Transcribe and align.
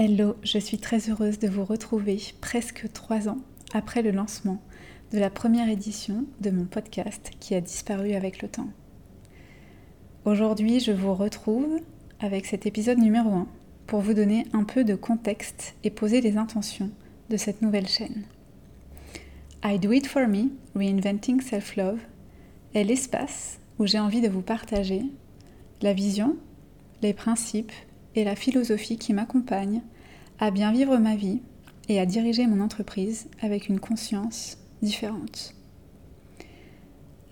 Hello, 0.00 0.36
je 0.44 0.60
suis 0.60 0.78
très 0.78 1.10
heureuse 1.10 1.40
de 1.40 1.48
vous 1.48 1.64
retrouver 1.64 2.22
presque 2.40 2.86
trois 2.92 3.28
ans 3.28 3.40
après 3.72 4.00
le 4.00 4.12
lancement 4.12 4.62
de 5.12 5.18
la 5.18 5.28
première 5.28 5.68
édition 5.68 6.24
de 6.40 6.50
mon 6.50 6.66
podcast 6.66 7.32
qui 7.40 7.56
a 7.56 7.60
disparu 7.60 8.12
avec 8.12 8.40
le 8.40 8.46
temps. 8.46 8.68
Aujourd'hui, 10.24 10.78
je 10.78 10.92
vous 10.92 11.14
retrouve 11.14 11.80
avec 12.20 12.46
cet 12.46 12.64
épisode 12.64 12.98
numéro 12.98 13.28
1 13.28 13.48
pour 13.88 13.98
vous 13.98 14.14
donner 14.14 14.46
un 14.52 14.62
peu 14.62 14.84
de 14.84 14.94
contexte 14.94 15.74
et 15.82 15.90
poser 15.90 16.20
les 16.20 16.36
intentions 16.36 16.92
de 17.28 17.36
cette 17.36 17.60
nouvelle 17.60 17.88
chaîne. 17.88 18.22
I 19.64 19.80
Do 19.80 19.90
It 19.90 20.06
For 20.06 20.28
Me, 20.28 20.52
Reinventing 20.76 21.40
Self-Love, 21.40 21.98
est 22.72 22.84
l'espace 22.84 23.58
où 23.80 23.86
j'ai 23.86 23.98
envie 23.98 24.20
de 24.20 24.28
vous 24.28 24.42
partager 24.42 25.02
la 25.82 25.92
vision, 25.92 26.36
les 27.02 27.14
principes 27.14 27.72
la 28.24 28.36
philosophie 28.36 28.98
qui 28.98 29.12
m'accompagne 29.12 29.82
à 30.38 30.50
bien 30.50 30.72
vivre 30.72 30.96
ma 30.98 31.16
vie 31.16 31.40
et 31.88 32.00
à 32.00 32.06
diriger 32.06 32.46
mon 32.46 32.60
entreprise 32.60 33.28
avec 33.40 33.68
une 33.68 33.80
conscience 33.80 34.58
différente. 34.82 35.54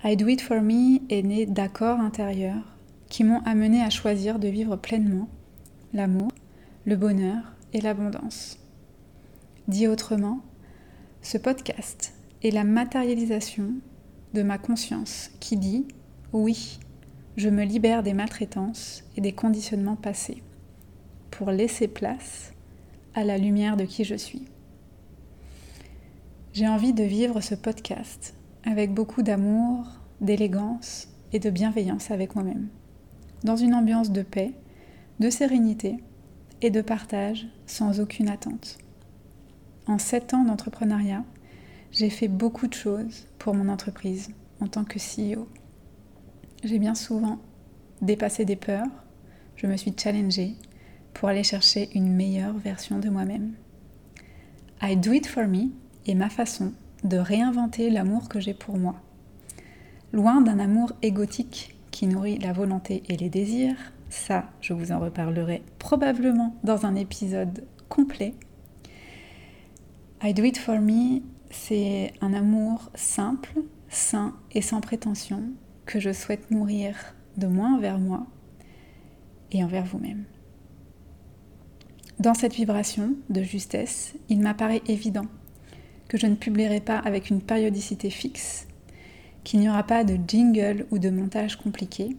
I 0.05 0.17
Do 0.17 0.29
It 0.29 0.41
For 0.41 0.61
Me 0.61 1.01
est 1.11 1.23
né 1.23 1.47
d'accords 1.47 2.01
intérieurs 2.01 2.77
qui 3.09 3.25
m'ont 3.25 3.41
amené 3.45 3.83
à 3.83 3.91
choisir 3.91 4.39
de 4.39 4.49
vivre 4.49 4.77
pleinement 4.77 5.29
l'amour, 5.93 6.31
le 6.85 6.97
bonheur 6.97 7.55
et 7.73 7.81
l'abondance. 7.81 8.59
Dit 9.69 9.89
autrement, 9.89 10.41
ce 11.23 11.39
podcast 11.39 12.15
est 12.43 12.51
la 12.51 12.65
matérialisation 12.65 13.75
de 14.35 14.43
ma 14.43 14.59
conscience 14.59 15.31
qui 15.41 15.57
dit 15.57 15.87
oui, 16.33 16.79
je 17.37 17.49
me 17.49 17.65
libère 17.65 18.03
des 18.03 18.13
maltraitances 18.13 19.05
et 19.17 19.21
des 19.21 19.33
conditionnements 19.33 19.97
passés 19.97 20.43
pour 21.37 21.51
laisser 21.51 21.87
place 21.87 22.55
à 23.13 23.23
la 23.23 23.37
lumière 23.37 23.77
de 23.77 23.85
qui 23.85 24.05
je 24.05 24.15
suis. 24.15 24.47
J'ai 26.55 26.67
envie 26.67 26.95
de 26.95 27.03
vivre 27.03 27.43
ce 27.43 27.55
podcast 27.55 28.35
avec 28.65 28.95
beaucoup 28.95 29.21
d'amour, 29.21 29.85
d'élégance 30.23 31.09
et 31.35 31.39
de 31.39 31.51
bienveillance 31.51 32.11
avec 32.11 32.37
moi-même, 32.37 32.69
dans 33.45 33.57
une 33.57 33.75
ambiance 33.75 34.13
de 34.13 34.23
paix, 34.23 34.55
de 35.21 35.29
sérénité 35.29 35.99
et 36.63 36.71
de 36.71 36.81
partage 36.81 37.47
sans 37.67 38.01
aucune 38.01 38.31
attente. 38.31 38.79
En 39.87 39.99
sept 39.99 40.33
ans 40.33 40.45
d'entrepreneuriat, 40.45 41.25
j'ai 41.93 42.09
fait 42.09 42.29
beaucoup 42.29 42.67
de 42.67 42.75
choses 42.75 43.27
pour 43.39 43.53
mon 43.53 43.69
entreprise 43.69 44.31
en 44.61 44.69
tant 44.69 44.85
que 44.85 44.99
CEO. 44.99 45.47
J'ai 46.65 46.79
bien 46.79 46.95
souvent 46.95 47.41
dépassé 48.01 48.47
des 48.47 48.57
peurs, 48.57 48.89
je 49.57 49.67
me 49.67 49.77
suis 49.77 49.93
challengée, 49.95 50.57
pour 51.17 51.31
aller 51.31 51.45
chercher 51.45 51.89
une 51.95 52.13
meilleure 52.13 52.59
version 52.59 52.99
de 52.99 53.09
moi-même. 53.09 53.55
I 54.83 54.99
Do 54.99 55.13
It 55.13 55.27
For 55.27 55.47
Me 55.47 55.71
est 56.07 56.15
ma 56.15 56.29
façon 56.29 56.75
de 57.05 57.17
réinventer 57.17 57.89
l'amour 57.89 58.29
que 58.29 58.39
j'ai 58.39 58.53
pour 58.53 58.77
moi. 58.77 58.97
Loin 60.13 60.43
d'un 60.43 60.59
amour 60.59 60.93
égotique 61.01 61.75
qui 61.91 62.07
nourrit 62.07 62.39
la 62.39 62.53
volonté 62.53 63.03
et 63.09 63.17
les 63.17 63.31
désirs, 63.31 63.95
ça 64.11 64.51
je 64.61 64.75
vous 64.75 64.93
en 64.93 65.01
reparlerai 65.01 65.63
probablement 65.79 66.55
dans 66.65 66.85
un 66.85 66.95
épisode 66.95 67.65
complet. 67.89 68.35
I 70.23 70.35
Do 70.35 70.45
It 70.45 70.59
For 70.59 70.79
Me, 70.79 71.23
c'est 71.51 72.13
un 72.21 72.35
amour 72.35 72.91
simple, 72.95 73.63
sain 73.89 74.35
et 74.53 74.61
sans 74.61 74.83
prétention 74.83 75.45
que 75.87 75.99
je 75.99 76.13
souhaite 76.13 76.51
nourrir 76.51 76.95
de 77.39 77.47
moi 77.47 77.69
envers 77.69 77.99
moi 77.99 78.27
et 79.51 79.65
envers 79.65 79.87
vous-même. 79.87 80.27
Dans 82.19 82.33
cette 82.33 82.55
vibration 82.55 83.15
de 83.29 83.43
justesse, 83.43 84.15
il 84.31 84.41
m'apparaît 84.41 84.83
évident 84.89 85.27
que 86.09 86.17
je 86.17 86.27
ne 86.27 86.35
publierai 86.35 86.81
pas 86.81 86.99
avec 86.99 87.29
une 87.29 87.43
périodicité 87.43 88.09
fixe, 88.09 88.67
qu'il 89.45 89.61
n'y 89.61 89.69
aura 89.69 89.83
pas 89.83 90.03
de 90.03 90.19
jingle 90.27 90.87
ou 90.91 90.99
de 90.99 91.11
montage 91.11 91.57
compliqué. 91.57 92.17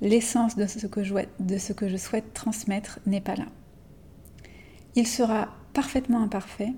L'essence 0.00 0.56
de, 0.56 0.66
ce 0.66 0.86
que 0.86 1.04
je, 1.04 1.96
souhaite 1.98 2.32
transmettre 2.32 2.98
n'est 3.04 3.20
pas 3.20 3.36
là. 3.36 3.46
Il 4.94 5.06
sera 5.06 5.48
parfaitement 5.74 6.22
imparfait 6.22 6.72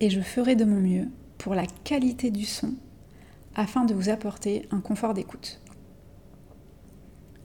et 0.00 0.10
je 0.10 0.20
ferai 0.20 0.56
de 0.56 0.64
mon 0.64 0.80
mieux 0.80 1.08
pour 1.38 1.54
la 1.54 1.66
qualité 1.84 2.32
du 2.32 2.46
son 2.46 2.74
afin 3.54 3.84
de 3.84 3.94
vous 3.94 4.08
apporter 4.08 4.66
un 4.72 4.80
confort 4.80 5.14
d'écoute. 5.14 5.60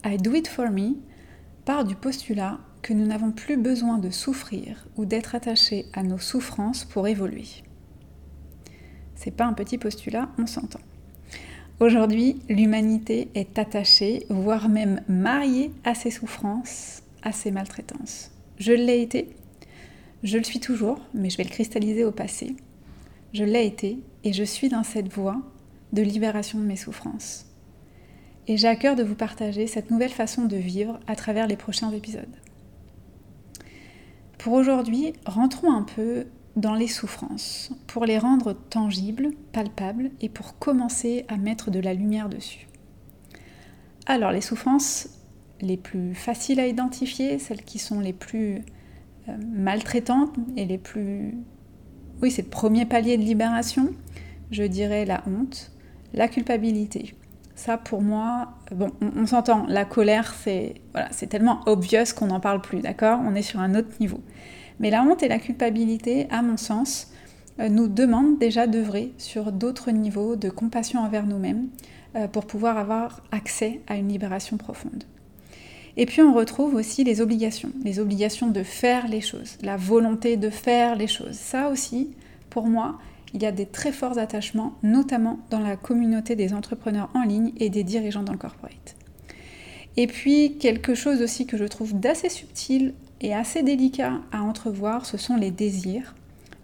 I 0.04 0.18
Do 0.18 0.34
It 0.34 0.48
For 0.48 0.72
Me 0.72 0.96
part 1.64 1.84
du 1.84 1.96
postulat 1.96 2.60
que 2.82 2.94
nous 2.94 3.06
n'avons 3.06 3.32
plus 3.32 3.58
besoin 3.58 3.98
de 3.98 4.10
souffrir 4.10 4.88
ou 4.96 5.06
d'être 5.06 5.36
attachés 5.36 5.86
à 5.94 6.04
nos 6.04 6.18
souffrances 6.18 6.86
pour 6.86 7.08
évoluer. 7.08 7.48
C'est 9.16 9.32
pas 9.32 9.46
un 9.46 9.54
petit 9.54 9.78
postulat, 9.78 10.30
on 10.38 10.48
s'entend. 10.48 10.80
Aujourd'hui, 11.80 12.42
l'humanité 12.50 13.30
est 13.36 13.58
attachée, 13.58 14.26
voire 14.30 14.70
même 14.70 15.02
mariée 15.08 15.72
à 15.84 15.96
ses 15.96 16.12
souffrances, 16.12 17.04
à 17.22 17.32
ses 17.32 17.52
maltraitances. 17.52 18.32
Je 18.58 18.74
l'ai 18.74 19.02
été, 19.02 19.30
je 20.24 20.38
le 20.38 20.44
suis 20.44 20.60
toujours, 20.60 21.00
mais 21.14 21.30
je 21.30 21.38
vais 21.38 21.46
le 21.46 21.50
cristalliser 21.50 22.04
au 22.04 22.12
passé. 22.12 22.56
Je 23.34 23.44
l'ai 23.44 23.66
été 23.66 24.00
et 24.24 24.34
je 24.34 24.44
suis 24.44 24.70
dans 24.70 24.84
cette 24.84 25.12
voie 25.12 25.42
de 25.94 26.02
libération 26.02 26.60
de 26.60 26.66
mes 26.66 26.76
souffrances. 26.76 27.46
Et 28.48 28.58
j'ai 28.58 28.68
à 28.68 28.76
cœur 28.76 28.96
de 28.96 29.04
vous 29.04 29.16
partager 29.16 29.68
cette 29.68 29.92
nouvelle 29.92 30.12
façon 30.12 30.46
de 30.46 30.58
vivre 30.58 31.00
à 31.08 31.16
travers 31.16 31.48
les 31.48 31.56
prochains 31.56 31.92
épisodes. 31.92 32.36
Pour 34.40 34.54
aujourd'hui, 34.54 35.12
rentrons 35.26 35.72
un 35.74 35.84
peu 35.84 36.26
dans 36.56 36.74
les 36.74 36.88
souffrances, 36.88 37.72
pour 37.88 38.06
les 38.06 38.18
rendre 38.18 38.54
tangibles, 38.54 39.32
palpables, 39.52 40.12
et 40.22 40.30
pour 40.30 40.58
commencer 40.58 41.26
à 41.28 41.36
mettre 41.36 41.72
de 41.72 41.80
la 41.80 41.94
lumière 41.94 42.30
dessus. 42.30 42.68
Alors 44.06 44.32
les 44.32 44.42
souffrances 44.42 45.10
les 45.60 45.76
plus 45.76 46.16
faciles 46.16 46.62
à 46.62 46.68
identifier, 46.68 47.38
celles 47.38 47.64
qui 47.64 47.80
sont 47.80 48.00
les 48.00 48.14
plus 48.14 48.64
euh, 49.28 49.38
maltraitantes 49.54 50.34
et 50.56 50.64
les 50.64 50.78
plus... 50.78 51.36
Oui, 52.22 52.32
c'est 52.32 52.44
le 52.44 52.50
premier 52.50 52.86
palier 52.86 53.18
de 53.18 53.24
libération, 53.24 53.94
je 54.52 54.64
dirais 54.64 55.04
la 55.04 55.22
honte, 55.28 55.74
la 56.14 56.30
culpabilité. 56.30 57.14
Ça, 57.60 57.78
pour 57.78 58.02
moi, 58.02 58.54
bon, 58.72 58.90
on, 59.02 59.26
s'entend, 59.26 59.66
la 59.68 59.84
colère, 59.84 60.34
c'est 60.34 60.76
voilà, 60.94 61.10
tellement 61.10 61.60
obvious 61.66 62.16
qu'on 62.16 62.28
n'en 62.28 62.40
parle 62.40 62.62
plus, 62.62 62.80
d'accord? 62.80 63.20
On 63.22 63.36
est 63.36 63.42
sur 63.42 63.60
un 63.60 63.76
autre 63.76 63.90
niveau. 64.00 64.22
Mais 64.80 64.90
la 64.90 65.04
honte 65.04 65.24
et 65.24 65.28
la 65.28 65.40
culpabilité, 65.40 66.28
à 66.32 66.42
mon 66.42 66.56
sens, 66.56 67.12
euh, 67.60 67.68
nous 67.68 67.90
demandent 67.90 68.40
déjà 68.40 68.66
d'œuvrer 68.66 69.12
sur 69.18 69.52
d'autres 69.52 69.92
niveaux 69.92 70.38
de 70.38 70.50
compassion 70.50 71.02
envers 71.02 71.26
nous-mêmes 71.26 71.68
euh, 72.16 72.30
pour 72.30 72.46
pouvoir 72.46 72.78
avoir 72.78 73.24
accès 73.34 73.82
à 73.88 73.98
une 73.98 74.08
libération 74.08 74.56
profonde. 74.56 75.04
Et 75.98 76.06
puis 76.06 76.22
on 76.22 76.34
retrouve 76.34 76.76
aussi 76.76 77.04
les 77.04 77.20
obligations, 77.20 77.74
les 77.84 78.00
obligations 78.00 78.48
de 78.48 78.64
faire 78.64 79.10
les 79.10 79.20
choses, 79.20 79.58
la 79.62 79.76
volonté 79.76 80.38
de 80.38 80.50
faire 80.50 80.96
les 80.96 81.08
choses. 81.08 81.36
Ça 81.36 81.68
aussi, 81.68 82.12
pour 82.50 82.68
moi, 82.68 83.00
il 83.34 83.44
y 83.44 83.46
a 83.46 83.52
des 83.52 83.66
très 83.66 83.92
forts 83.92 84.18
attachements, 84.18 84.74
notamment 84.84 85.40
dans 85.50 85.60
la 85.60 85.76
communauté 85.76 86.36
des 86.36 86.54
entrepreneurs 86.54 87.10
en 87.14 87.24
ligne 87.24 87.52
et 87.58 87.70
des 87.70 87.84
dirigeants 87.84 88.24
dans 88.24 88.32
le 88.32 88.38
corporate. 88.38 88.96
Et 89.98 90.08
puis 90.08 90.58
quelque 90.58 90.96
chose 90.96 91.22
aussi 91.22 91.46
que 91.46 91.58
je 91.58 91.66
trouve 91.66 92.00
d'assez 92.00 92.30
subtil 92.30 92.94
et 93.22 93.34
assez 93.34 93.64
délicat 93.64 94.14
à 94.32 94.42
entrevoir, 94.42 95.06
ce 95.06 95.18
sont 95.18 95.36
les 95.36 95.52
désirs, 95.52 96.16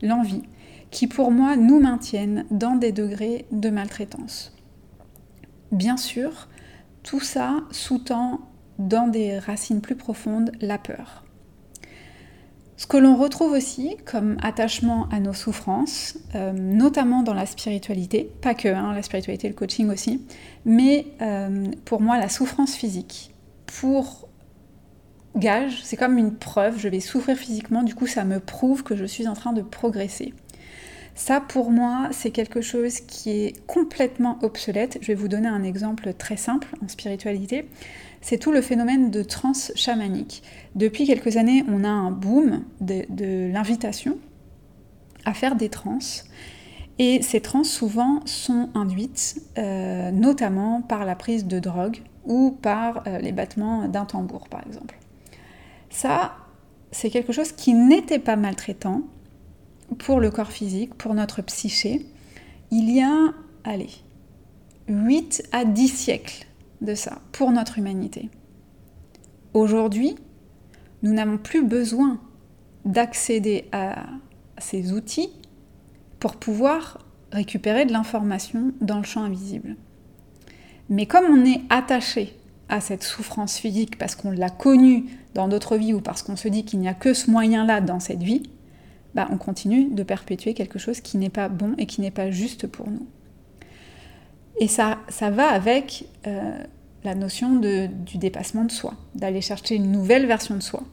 l'envie, 0.01 0.43
qui 0.91 1.07
pour 1.07 1.31
moi 1.31 1.57
nous 1.57 1.79
maintiennent 1.79 2.45
dans 2.51 2.75
des 2.75 2.91
degrés 2.91 3.45
de 3.51 3.69
maltraitance. 3.69 4.55
Bien 5.71 5.97
sûr, 5.97 6.47
tout 7.03 7.19
ça 7.19 7.57
sous-tend 7.71 8.39
dans 8.79 9.07
des 9.07 9.37
racines 9.37 9.81
plus 9.81 9.95
profondes 9.95 10.51
la 10.61 10.77
peur. 10.77 11.24
Ce 12.77 12.87
que 12.87 12.97
l'on 12.97 13.15
retrouve 13.15 13.53
aussi 13.53 13.95
comme 14.05 14.35
attachement 14.41 15.07
à 15.09 15.21
nos 15.21 15.33
souffrances, 15.33 16.17
euh, 16.35 16.51
notamment 16.51 17.23
dans 17.23 17.33
la 17.33 17.45
spiritualité, 17.45 18.29
pas 18.41 18.53
que 18.53 18.67
hein, 18.67 18.93
la 18.93 19.01
spiritualité, 19.01 19.47
le 19.47 19.53
coaching 19.53 19.89
aussi, 19.89 20.21
mais 20.65 21.07
euh, 21.21 21.67
pour 21.85 22.01
moi 22.01 22.17
la 22.17 22.27
souffrance 22.27 22.75
physique. 22.75 23.33
Pour 23.65 24.27
gage, 25.37 25.81
c'est 25.83 25.95
comme 25.95 26.17
une 26.17 26.35
preuve, 26.35 26.77
je 26.77 26.89
vais 26.89 26.99
souffrir 26.99 27.37
physiquement, 27.37 27.81
du 27.81 27.95
coup 27.95 28.07
ça 28.07 28.25
me 28.25 28.41
prouve 28.41 28.83
que 28.83 28.95
je 28.95 29.05
suis 29.05 29.27
en 29.29 29.33
train 29.35 29.53
de 29.53 29.61
progresser. 29.61 30.33
Ça 31.17 31.39
pour 31.39 31.71
moi 31.71 32.09
c'est 32.11 32.31
quelque 32.31 32.59
chose 32.59 32.99
qui 32.99 33.29
est 33.29 33.65
complètement 33.67 34.37
obsolète. 34.41 34.97
Je 34.99 35.07
vais 35.07 35.15
vous 35.15 35.29
donner 35.29 35.47
un 35.47 35.63
exemple 35.63 36.13
très 36.13 36.35
simple 36.35 36.67
en 36.83 36.89
spiritualité 36.89 37.69
c'est 38.21 38.37
tout 38.37 38.51
le 38.51 38.61
phénomène 38.61 39.11
de 39.11 39.23
trans 39.23 39.53
chamanique. 39.75 40.43
Depuis 40.75 41.05
quelques 41.05 41.37
années, 41.37 41.63
on 41.67 41.83
a 41.83 41.89
un 41.89 42.11
boom 42.11 42.63
de, 42.81 43.51
l'invitation 43.51 44.17
à 45.25 45.33
faire 45.33 45.55
des 45.55 45.69
trans. 45.69 45.99
Et 46.97 47.21
ces 47.21 47.41
trans 47.41 47.63
souvent 47.63 48.21
sont 48.25 48.69
induites 48.73 49.41
euh, 49.57 50.11
notamment 50.11 50.81
par 50.81 51.03
la 51.05 51.15
prise 51.15 51.45
de 51.45 51.59
drogue 51.59 51.97
ou 52.25 52.51
par 52.61 53.03
euh, 53.05 53.19
les 53.19 53.31
battements 53.31 53.87
d'un 53.87 54.05
tambour 54.05 54.47
par 54.47 54.65
exemple. 54.65 54.97
Ça, 55.89 56.37
c'est 56.91 57.09
quelque 57.09 57.33
chose 57.33 57.51
qui 57.51 57.73
n'était 57.73 58.19
pas 58.19 58.37
maltraitant 58.37 59.01
pour 59.97 60.19
le 60.19 60.31
corps 60.31 60.51
physique, 60.51 60.95
pour 60.95 61.13
notre 61.13 61.41
psyché, 61.41 62.05
il 62.71 62.89
y 62.89 63.01
a, 63.01 63.33
allez, 63.63 63.89
8 64.87 65.49
à 65.51 65.65
10 65.65 65.87
siècles 65.87 66.45
de 66.85 66.95
ça, 66.95 67.19
pour 67.31 67.51
notre 67.51 67.79
humanité. 67.79 68.29
Aujourd'hui, 69.53 70.15
nous 71.03 71.13
n'avons 71.13 71.37
plus 71.37 71.63
besoin 71.63 72.19
d'accéder 72.85 73.65
à 73.71 74.05
ces 74.57 74.93
outils 74.93 75.29
pour 76.19 76.37
pouvoir 76.37 76.99
récupérer 77.31 77.85
de 77.85 77.91
l'information 77.91 78.71
dans 78.81 78.97
le 78.97 79.03
champ 79.03 79.23
invisible. 79.23 79.75
Mais 80.89 81.05
comme 81.05 81.25
on 81.25 81.45
est 81.45 81.61
attaché 81.69 82.37
à 82.69 82.81
cette 82.81 83.03
souffrance 83.03 83.57
physique 83.57 83.97
parce 83.97 84.15
qu'on 84.15 84.31
l'a 84.31 84.49
connue 84.49 85.05
dans 85.33 85.47
d'autres 85.47 85.77
vies 85.77 85.93
ou 85.93 86.01
parce 86.01 86.23
qu'on 86.23 86.35
se 86.35 86.47
dit 86.47 86.65
qu'il 86.65 86.79
n'y 86.79 86.87
a 86.87 86.93
que 86.93 87.13
ce 87.13 87.29
moyen-là 87.29 87.81
dans 87.81 87.99
cette 87.99 88.23
vie, 88.23 88.43
bah 89.13 89.27
on 89.31 89.37
continue 89.37 89.89
de 89.89 90.03
perpétuer 90.03 90.53
quelque 90.53 90.79
chose 90.79 91.01
qui 91.01 91.17
n'est 91.17 91.29
pas 91.29 91.49
bon 91.49 91.73
et 91.77 91.85
qui 91.85 92.01
n'est 92.01 92.11
pas 92.11 92.31
juste 92.31 92.67
pour 92.67 92.89
nous. 92.89 93.07
Et 94.59 94.67
ça, 94.67 94.99
ça 95.09 95.29
va 95.29 95.47
avec 95.47 96.05
euh, 96.27 96.63
la 97.05 97.15
notion 97.15 97.55
de, 97.55 97.87
du 97.87 98.17
dépassement 98.17 98.65
de 98.65 98.71
soi, 98.71 98.93
d'aller 99.13 99.41
chercher 99.41 99.75
une 99.75 99.91
nouvelle 99.91 100.25
version 100.25 100.55
de 100.55 100.61
soi, 100.61 100.83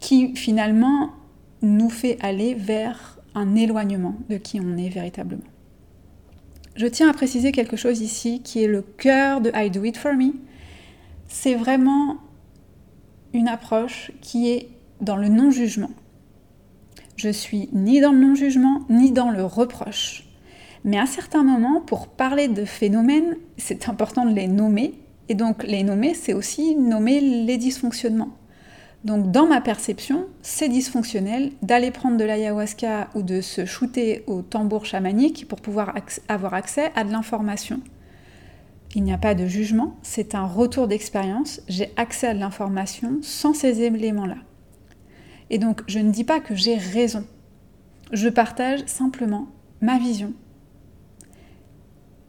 qui 0.00 0.34
finalement 0.36 1.10
nous 1.62 1.90
fait 1.90 2.18
aller 2.20 2.54
vers 2.54 3.18
un 3.34 3.54
éloignement 3.54 4.16
de 4.28 4.36
qui 4.36 4.60
on 4.60 4.76
est 4.76 4.88
véritablement. 4.88 5.42
Je 6.76 6.86
tiens 6.86 7.08
à 7.08 7.12
préciser 7.12 7.52
quelque 7.52 7.76
chose 7.76 8.00
ici 8.00 8.42
qui 8.42 8.62
est 8.62 8.68
le 8.68 8.82
cœur 8.82 9.40
de 9.40 9.50
I 9.54 9.70
Do 9.70 9.84
It 9.84 9.96
For 9.96 10.14
Me. 10.14 10.32
C'est 11.28 11.54
vraiment 11.54 12.16
une 13.32 13.48
approche 13.48 14.12
qui 14.20 14.50
est 14.50 14.68
dans 15.00 15.16
le 15.16 15.28
non-jugement. 15.28 15.90
Je 17.16 17.28
suis 17.28 17.68
ni 17.72 18.00
dans 18.00 18.12
le 18.12 18.18
non-jugement, 18.18 18.82
ni 18.88 19.12
dans 19.12 19.30
le 19.30 19.44
reproche. 19.44 20.24
Mais 20.84 20.98
à 20.98 21.06
certains 21.06 21.42
moments, 21.42 21.80
pour 21.80 22.08
parler 22.08 22.48
de 22.48 22.64
phénomènes, 22.64 23.36
c'est 23.58 23.88
important 23.88 24.24
de 24.24 24.34
les 24.34 24.48
nommer. 24.48 24.94
Et 25.30 25.36
donc 25.36 25.62
les 25.62 25.84
nommer, 25.84 26.12
c'est 26.14 26.32
aussi 26.34 26.74
nommer 26.74 27.20
les 27.20 27.56
dysfonctionnements. 27.56 28.36
Donc 29.04 29.30
dans 29.30 29.46
ma 29.46 29.60
perception, 29.60 30.26
c'est 30.42 30.68
dysfonctionnel 30.68 31.52
d'aller 31.62 31.92
prendre 31.92 32.16
de 32.16 32.24
l'ayahuasca 32.24 33.08
ou 33.14 33.22
de 33.22 33.40
se 33.40 33.64
shooter 33.64 34.24
au 34.26 34.42
tambour 34.42 34.84
chamanique 34.84 35.46
pour 35.46 35.60
pouvoir 35.60 35.94
avoir 36.28 36.54
accès 36.54 36.90
à 36.96 37.04
de 37.04 37.12
l'information. 37.12 37.80
Il 38.96 39.04
n'y 39.04 39.12
a 39.12 39.18
pas 39.18 39.36
de 39.36 39.46
jugement, 39.46 39.94
c'est 40.02 40.34
un 40.34 40.46
retour 40.46 40.88
d'expérience, 40.88 41.60
j'ai 41.68 41.92
accès 41.96 42.26
à 42.26 42.34
de 42.34 42.40
l'information 42.40 43.20
sans 43.22 43.54
ces 43.54 43.82
éléments-là. 43.82 44.38
Et 45.48 45.58
donc 45.58 45.82
je 45.86 46.00
ne 46.00 46.10
dis 46.10 46.24
pas 46.24 46.40
que 46.40 46.56
j'ai 46.56 46.76
raison, 46.76 47.24
je 48.12 48.28
partage 48.28 48.80
simplement 48.86 49.46
ma 49.80 49.96
vision, 49.96 50.32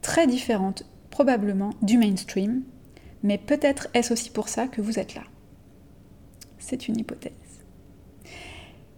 très 0.03 0.27
différente 0.27 0.85
probablement 1.09 1.71
du 1.81 1.97
mainstream, 1.97 2.61
mais 3.23 3.37
peut-être 3.37 3.87
est-ce 3.93 4.13
aussi 4.13 4.29
pour 4.29 4.49
ça 4.49 4.67
que 4.67 4.81
vous 4.81 4.99
êtes 4.99 5.15
là. 5.15 5.23
C'est 6.59 6.87
une 6.87 6.99
hypothèse. 6.99 7.31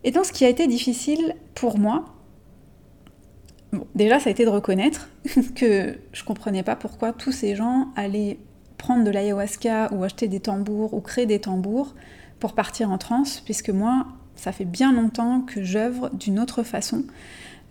Et 0.03 0.11
donc 0.11 0.25
ce 0.25 0.31
qui 0.31 0.45
a 0.45 0.49
été 0.49 0.67
difficile 0.67 1.35
pour 1.55 1.77
moi, 1.77 2.05
déjà 3.95 4.19
ça 4.19 4.29
a 4.29 4.31
été 4.31 4.45
de 4.45 4.49
reconnaître 4.49 5.09
que 5.55 5.97
je 6.11 6.23
comprenais 6.23 6.63
pas 6.63 6.75
pourquoi 6.75 7.13
tous 7.13 7.31
ces 7.31 7.55
gens 7.55 7.87
allaient 7.95 8.37
prendre 8.77 9.03
de 9.05 9.11
l'ayahuasca 9.11 9.93
ou 9.93 10.03
acheter 10.03 10.27
des 10.27 10.41
tambours 10.41 10.93
ou 10.93 10.99
créer 10.99 11.25
des 11.25 11.39
tambours 11.39 11.95
pour 12.39 12.53
partir 12.53 12.91
en 12.91 12.97
transe, 12.97 13.39
puisque 13.39 13.69
moi, 13.69 14.05
ça 14.35 14.51
fait 14.51 14.65
bien 14.65 14.91
longtemps 14.91 15.41
que 15.41 15.63
j'œuvre 15.63 16.09
d'une 16.09 16.39
autre 16.39 16.63
façon 16.63 17.05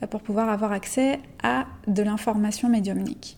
euh, 0.02 0.06
pour 0.06 0.22
pouvoir 0.22 0.49
avoir 0.49 0.72
accès 0.72 1.20
à 1.43 1.66
de 1.87 2.02
l'information 2.02 2.70
médiumnique. 2.70 3.37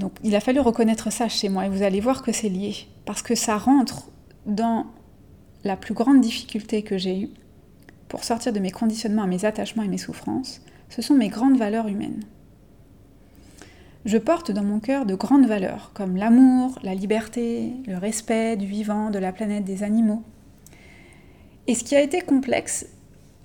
Donc 0.00 0.12
il 0.24 0.34
a 0.34 0.40
fallu 0.40 0.60
reconnaître 0.60 1.12
ça 1.12 1.28
chez 1.28 1.50
moi 1.50 1.66
et 1.66 1.68
vous 1.68 1.82
allez 1.82 2.00
voir 2.00 2.22
que 2.22 2.32
c'est 2.32 2.48
lié, 2.48 2.74
parce 3.04 3.20
que 3.20 3.34
ça 3.34 3.58
rentre 3.58 4.08
dans 4.46 4.86
la 5.62 5.76
plus 5.76 5.92
grande 5.92 6.22
difficulté 6.22 6.82
que 6.82 6.96
j'ai 6.96 7.20
eue 7.20 7.30
pour 8.08 8.24
sortir 8.24 8.52
de 8.54 8.58
mes 8.58 8.70
conditionnements, 8.70 9.26
mes 9.26 9.44
attachements 9.44 9.82
et 9.82 9.88
mes 9.88 9.98
souffrances, 9.98 10.62
ce 10.88 11.02
sont 11.02 11.14
mes 11.14 11.28
grandes 11.28 11.58
valeurs 11.58 11.86
humaines. 11.86 12.24
Je 14.06 14.16
porte 14.16 14.50
dans 14.50 14.64
mon 14.64 14.80
cœur 14.80 15.04
de 15.04 15.14
grandes 15.14 15.46
valeurs 15.46 15.90
comme 15.92 16.16
l'amour, 16.16 16.78
la 16.82 16.94
liberté, 16.94 17.74
le 17.86 17.98
respect 17.98 18.56
du 18.56 18.66
vivant, 18.66 19.10
de 19.10 19.18
la 19.18 19.32
planète, 19.32 19.64
des 19.64 19.82
animaux. 19.82 20.22
Et 21.66 21.74
ce 21.74 21.84
qui 21.84 21.94
a 21.94 22.00
été 22.00 22.22
complexe 22.22 22.86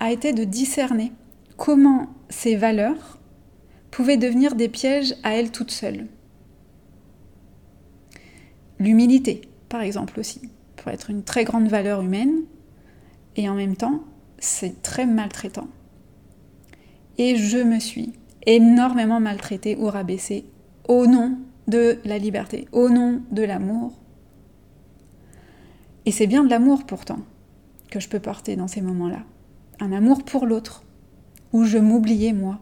a 0.00 0.10
été 0.10 0.32
de 0.32 0.44
discerner 0.44 1.12
comment 1.58 2.06
ces 2.30 2.56
valeurs 2.56 3.18
pouvaient 3.90 4.16
devenir 4.16 4.54
des 4.54 4.70
pièges 4.70 5.14
à 5.22 5.34
elles 5.34 5.52
toutes 5.52 5.70
seules. 5.70 6.06
L'humilité, 8.78 9.42
par 9.68 9.80
exemple 9.80 10.20
aussi 10.20 10.40
être 10.90 11.10
une 11.10 11.22
très 11.22 11.44
grande 11.44 11.68
valeur 11.68 12.02
humaine, 12.02 12.42
et 13.36 13.48
en 13.48 13.54
même 13.54 13.76
temps, 13.76 14.02
c'est 14.38 14.82
très 14.82 15.06
maltraitant. 15.06 15.68
Et 17.18 17.36
je 17.36 17.58
me 17.58 17.78
suis 17.78 18.12
énormément 18.46 19.20
maltraitée 19.20 19.76
ou 19.76 19.86
rabaissée 19.86 20.46
au 20.88 21.06
nom 21.06 21.38
de 21.66 21.98
la 22.04 22.18
liberté, 22.18 22.68
au 22.72 22.88
nom 22.88 23.22
de 23.30 23.42
l'amour. 23.42 23.98
Et 26.04 26.12
c'est 26.12 26.26
bien 26.26 26.44
de 26.44 26.50
l'amour 26.50 26.84
pourtant 26.86 27.18
que 27.90 28.00
je 28.00 28.08
peux 28.08 28.20
porter 28.20 28.56
dans 28.56 28.68
ces 28.68 28.80
moments-là. 28.80 29.24
Un 29.80 29.92
amour 29.92 30.24
pour 30.24 30.46
l'autre, 30.46 30.84
où 31.52 31.64
je 31.64 31.78
m'oubliais 31.78 32.32
moi. 32.32 32.60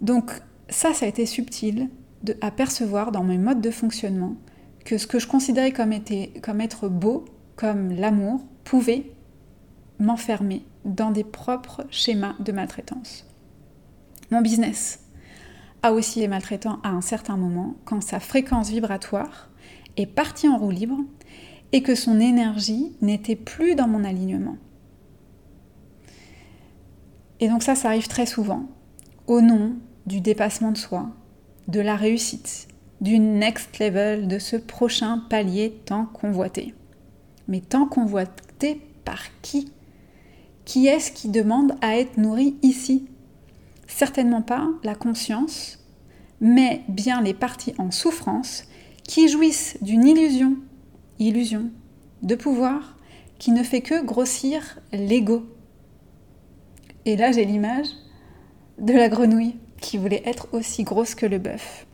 Donc 0.00 0.30
ça, 0.68 0.94
ça 0.94 1.06
a 1.06 1.08
été 1.08 1.26
subtil 1.26 1.88
de 2.22 2.36
apercevoir 2.40 3.12
dans 3.12 3.24
mes 3.24 3.38
modes 3.38 3.60
de 3.60 3.70
fonctionnement 3.70 4.36
que 4.84 4.98
ce 4.98 5.06
que 5.06 5.18
je 5.18 5.26
considérais 5.26 5.72
comme, 5.72 5.92
comme 6.42 6.60
être 6.60 6.88
beau, 6.88 7.24
comme 7.56 7.92
l'amour, 7.92 8.40
pouvait 8.64 9.12
m'enfermer 9.98 10.64
dans 10.84 11.10
des 11.10 11.24
propres 11.24 11.86
schémas 11.90 12.34
de 12.40 12.52
maltraitance. 12.52 13.26
Mon 14.30 14.40
business 14.40 15.00
a 15.82 15.92
aussi 15.92 16.20
été 16.20 16.28
maltraitant 16.28 16.78
à 16.82 16.90
un 16.90 17.00
certain 17.00 17.36
moment 17.36 17.76
quand 17.84 18.02
sa 18.02 18.20
fréquence 18.20 18.70
vibratoire 18.70 19.50
est 19.96 20.06
partie 20.06 20.48
en 20.48 20.58
roue 20.58 20.70
libre 20.70 20.98
et 21.72 21.82
que 21.82 21.94
son 21.94 22.20
énergie 22.20 22.92
n'était 23.00 23.36
plus 23.36 23.74
dans 23.74 23.88
mon 23.88 24.04
alignement. 24.04 24.56
Et 27.40 27.48
donc 27.48 27.62
ça, 27.62 27.74
ça 27.74 27.88
arrive 27.88 28.08
très 28.08 28.26
souvent 28.26 28.68
au 29.26 29.40
nom 29.40 29.76
du 30.06 30.20
dépassement 30.20 30.72
de 30.72 30.78
soi, 30.78 31.10
de 31.70 31.80
la 31.80 31.94
réussite, 31.94 32.68
du 33.00 33.18
next 33.18 33.78
level, 33.78 34.26
de 34.26 34.38
ce 34.38 34.56
prochain 34.56 35.22
palier 35.30 35.80
tant 35.84 36.04
convoité. 36.06 36.74
Mais 37.48 37.60
tant 37.60 37.86
convoité 37.86 38.80
par 39.04 39.22
qui? 39.40 39.72
Qui 40.64 40.88
est-ce 40.88 41.12
qui 41.12 41.28
demande 41.28 41.76
à 41.80 41.96
être 41.96 42.16
nourri 42.16 42.56
ici? 42.62 43.06
Certainement 43.86 44.42
pas 44.42 44.68
la 44.82 44.94
conscience, 44.94 45.78
mais 46.40 46.82
bien 46.88 47.22
les 47.22 47.34
parties 47.34 47.74
en 47.78 47.90
souffrance 47.90 48.64
qui 49.04 49.28
jouissent 49.28 49.76
d'une 49.80 50.06
illusion, 50.06 50.56
illusion 51.18 51.70
de 52.22 52.34
pouvoir 52.34 52.96
qui 53.38 53.52
ne 53.52 53.62
fait 53.62 53.80
que 53.80 54.04
grossir 54.04 54.78
l'ego. 54.92 55.46
Et 57.04 57.16
là, 57.16 57.32
j'ai 57.32 57.44
l'image 57.44 57.88
de 58.78 58.92
la 58.92 59.08
grenouille 59.08 59.56
qui 59.80 59.98
voulait 59.98 60.22
être 60.24 60.48
aussi 60.52 60.84
grosse 60.84 61.14
que 61.14 61.26
le 61.26 61.38
bœuf. 61.38 61.86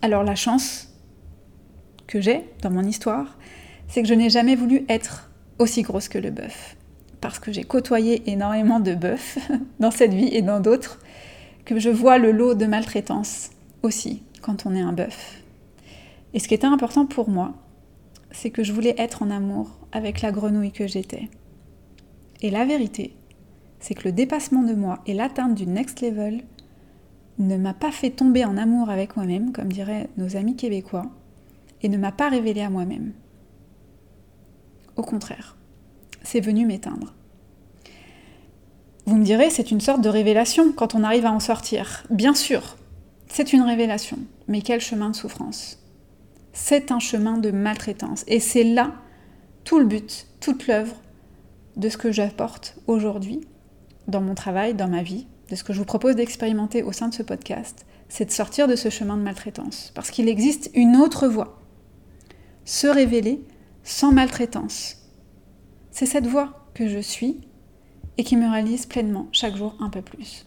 Alors 0.00 0.24
la 0.24 0.34
chance 0.34 0.88
que 2.06 2.20
j'ai 2.20 2.44
dans 2.62 2.70
mon 2.70 2.84
histoire, 2.84 3.38
c'est 3.88 4.02
que 4.02 4.08
je 4.08 4.14
n'ai 4.14 4.30
jamais 4.30 4.56
voulu 4.56 4.84
être 4.88 5.30
aussi 5.58 5.82
grosse 5.82 6.08
que 6.08 6.18
le 6.18 6.30
bœuf. 6.30 6.76
Parce 7.20 7.38
que 7.38 7.52
j'ai 7.52 7.64
côtoyé 7.64 8.30
énormément 8.30 8.80
de 8.80 8.94
bœufs 8.94 9.38
dans 9.80 9.90
cette 9.90 10.14
vie 10.14 10.34
et 10.34 10.42
dans 10.42 10.60
d'autres, 10.60 10.98
que 11.64 11.78
je 11.78 11.90
vois 11.90 12.18
le 12.18 12.32
lot 12.32 12.54
de 12.54 12.66
maltraitance 12.66 13.50
aussi 13.82 14.22
quand 14.40 14.66
on 14.66 14.74
est 14.74 14.80
un 14.80 14.92
bœuf. 14.92 15.42
Et 16.34 16.38
ce 16.38 16.48
qui 16.48 16.54
était 16.54 16.66
important 16.66 17.06
pour 17.06 17.28
moi, 17.28 17.54
c'est 18.30 18.50
que 18.50 18.64
je 18.64 18.72
voulais 18.72 18.94
être 18.98 19.22
en 19.22 19.30
amour 19.30 19.78
avec 19.92 20.22
la 20.22 20.32
grenouille 20.32 20.72
que 20.72 20.86
j'étais. 20.86 21.28
Et 22.40 22.50
la 22.50 22.64
vérité, 22.64 23.14
c'est 23.78 23.94
que 23.94 24.04
le 24.04 24.12
dépassement 24.12 24.62
de 24.62 24.74
moi 24.74 25.00
et 25.06 25.14
l'atteinte 25.14 25.54
du 25.54 25.66
next 25.66 26.00
level 26.00 26.42
ne 27.46 27.56
m'a 27.56 27.74
pas 27.74 27.92
fait 27.92 28.10
tomber 28.10 28.44
en 28.44 28.56
amour 28.56 28.90
avec 28.90 29.16
moi-même, 29.16 29.52
comme 29.52 29.72
diraient 29.72 30.08
nos 30.16 30.36
amis 30.36 30.56
québécois, 30.56 31.06
et 31.82 31.88
ne 31.88 31.98
m'a 31.98 32.12
pas 32.12 32.28
révélé 32.28 32.60
à 32.60 32.70
moi-même. 32.70 33.12
Au 34.96 35.02
contraire, 35.02 35.56
c'est 36.22 36.40
venu 36.40 36.66
m'éteindre. 36.66 37.14
Vous 39.06 39.16
me 39.16 39.24
direz, 39.24 39.50
c'est 39.50 39.70
une 39.70 39.80
sorte 39.80 40.00
de 40.00 40.08
révélation 40.08 40.72
quand 40.72 40.94
on 40.94 41.02
arrive 41.02 41.26
à 41.26 41.32
en 41.32 41.40
sortir. 41.40 42.04
Bien 42.10 42.34
sûr, 42.34 42.76
c'est 43.26 43.52
une 43.52 43.62
révélation, 43.62 44.18
mais 44.46 44.62
quel 44.62 44.80
chemin 44.80 45.10
de 45.10 45.16
souffrance 45.16 45.78
C'est 46.52 46.92
un 46.92 47.00
chemin 47.00 47.38
de 47.38 47.50
maltraitance. 47.50 48.24
Et 48.28 48.38
c'est 48.38 48.64
là 48.64 48.92
tout 49.64 49.78
le 49.78 49.86
but, 49.86 50.28
toute 50.40 50.66
l'œuvre 50.66 50.94
de 51.76 51.88
ce 51.88 51.96
que 51.96 52.12
j'apporte 52.12 52.76
aujourd'hui 52.86 53.40
dans 54.06 54.20
mon 54.20 54.34
travail, 54.34 54.74
dans 54.74 54.88
ma 54.88 55.02
vie, 55.02 55.26
de 55.52 55.56
ce 55.56 55.64
que 55.64 55.74
je 55.74 55.78
vous 55.78 55.84
propose 55.84 56.16
d'expérimenter 56.16 56.82
au 56.82 56.92
sein 56.92 57.08
de 57.08 57.14
ce 57.14 57.22
podcast, 57.22 57.84
c'est 58.08 58.24
de 58.24 58.30
sortir 58.30 58.66
de 58.68 58.74
ce 58.74 58.88
chemin 58.88 59.18
de 59.18 59.22
maltraitance. 59.22 59.92
Parce 59.94 60.10
qu'il 60.10 60.30
existe 60.30 60.70
une 60.72 60.96
autre 60.96 61.28
voie. 61.28 61.60
Se 62.64 62.86
révéler 62.86 63.44
sans 63.84 64.12
maltraitance. 64.12 64.96
C'est 65.90 66.06
cette 66.06 66.26
voie 66.26 66.66
que 66.72 66.88
je 66.88 67.00
suis 67.00 67.42
et 68.16 68.24
qui 68.24 68.36
me 68.36 68.50
réalise 68.50 68.86
pleinement 68.86 69.28
chaque 69.30 69.54
jour 69.54 69.76
un 69.78 69.90
peu 69.90 70.00
plus. 70.00 70.46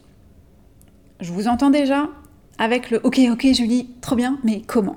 Je 1.20 1.32
vous 1.32 1.48
entends 1.48 1.70
déjà 1.70 2.10
avec 2.58 2.90
le 2.90 3.00
OK, 3.04 3.20
OK 3.32 3.46
Julie, 3.54 3.92
trop 4.02 4.16
bien, 4.16 4.40
mais 4.44 4.64
comment? 4.66 4.96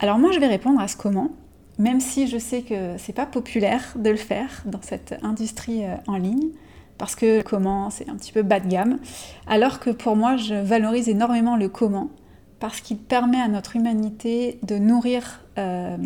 Alors 0.00 0.18
moi 0.18 0.32
je 0.32 0.40
vais 0.40 0.48
répondre 0.48 0.80
à 0.80 0.88
ce 0.88 0.96
comment, 0.96 1.30
même 1.78 2.00
si 2.00 2.26
je 2.26 2.36
sais 2.36 2.62
que 2.62 2.96
c'est 2.98 3.12
pas 3.12 3.26
populaire 3.26 3.94
de 3.94 4.10
le 4.10 4.16
faire 4.16 4.64
dans 4.64 4.82
cette 4.82 5.14
industrie 5.22 5.84
euh, 5.84 5.94
en 6.08 6.16
ligne, 6.16 6.50
parce 6.98 7.14
que 7.14 7.42
comment 7.42 7.90
c'est 7.90 8.08
un 8.08 8.16
petit 8.16 8.32
peu 8.32 8.42
bas 8.42 8.60
de 8.60 8.68
gamme, 8.68 8.98
alors 9.46 9.80
que 9.80 9.90
pour 9.90 10.16
moi 10.16 10.36
je 10.36 10.54
valorise 10.54 11.08
énormément 11.08 11.56
le 11.56 11.68
comment, 11.68 12.10
parce 12.58 12.80
qu'il 12.80 12.98
permet 12.98 13.40
à 13.40 13.48
notre 13.48 13.76
humanité 13.76 14.58
de 14.62 14.76
nourrir 14.76 15.42
euh, 15.58 15.96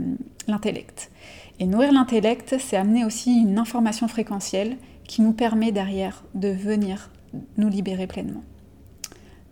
l'intellect. 0.49 1.11
Et 1.59 1.66
nourrir 1.66 1.92
l'intellect, 1.92 2.56
c'est 2.59 2.76
amener 2.76 3.04
aussi 3.04 3.38
une 3.40 3.59
information 3.59 4.09
fréquentielle 4.09 4.78
qui 5.04 5.23
nous 5.23 5.32
permet 5.32 5.73
derrière 5.73 6.25
de 6.35 6.49
venir 6.49 7.11
nous 7.56 7.68
libérer 7.68 8.06
pleinement. 8.06 8.42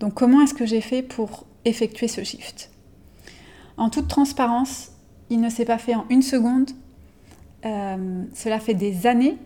Donc 0.01 0.15
comment 0.15 0.41
est-ce 0.43 0.55
que 0.55 0.67
j'ai 0.67 0.81
fait 0.81 1.03
pour 1.03 1.47
effectuer 1.65 2.09
ce 2.09 2.25
shift? 2.25 2.71
En 3.77 3.91
toute 3.91 4.09
transparence, 4.09 4.93
il 5.31 5.41
ne 5.41 5.51
s'est 5.51 5.65
pas 5.65 5.79
fait 5.79 5.95
en 5.95 6.07
une 6.11 6.23
seconde. 6.23 6.71
Euh, 7.65 8.25
cela 8.35 8.59
fait 8.59 8.75
des 8.75 9.07
années, 9.07 9.37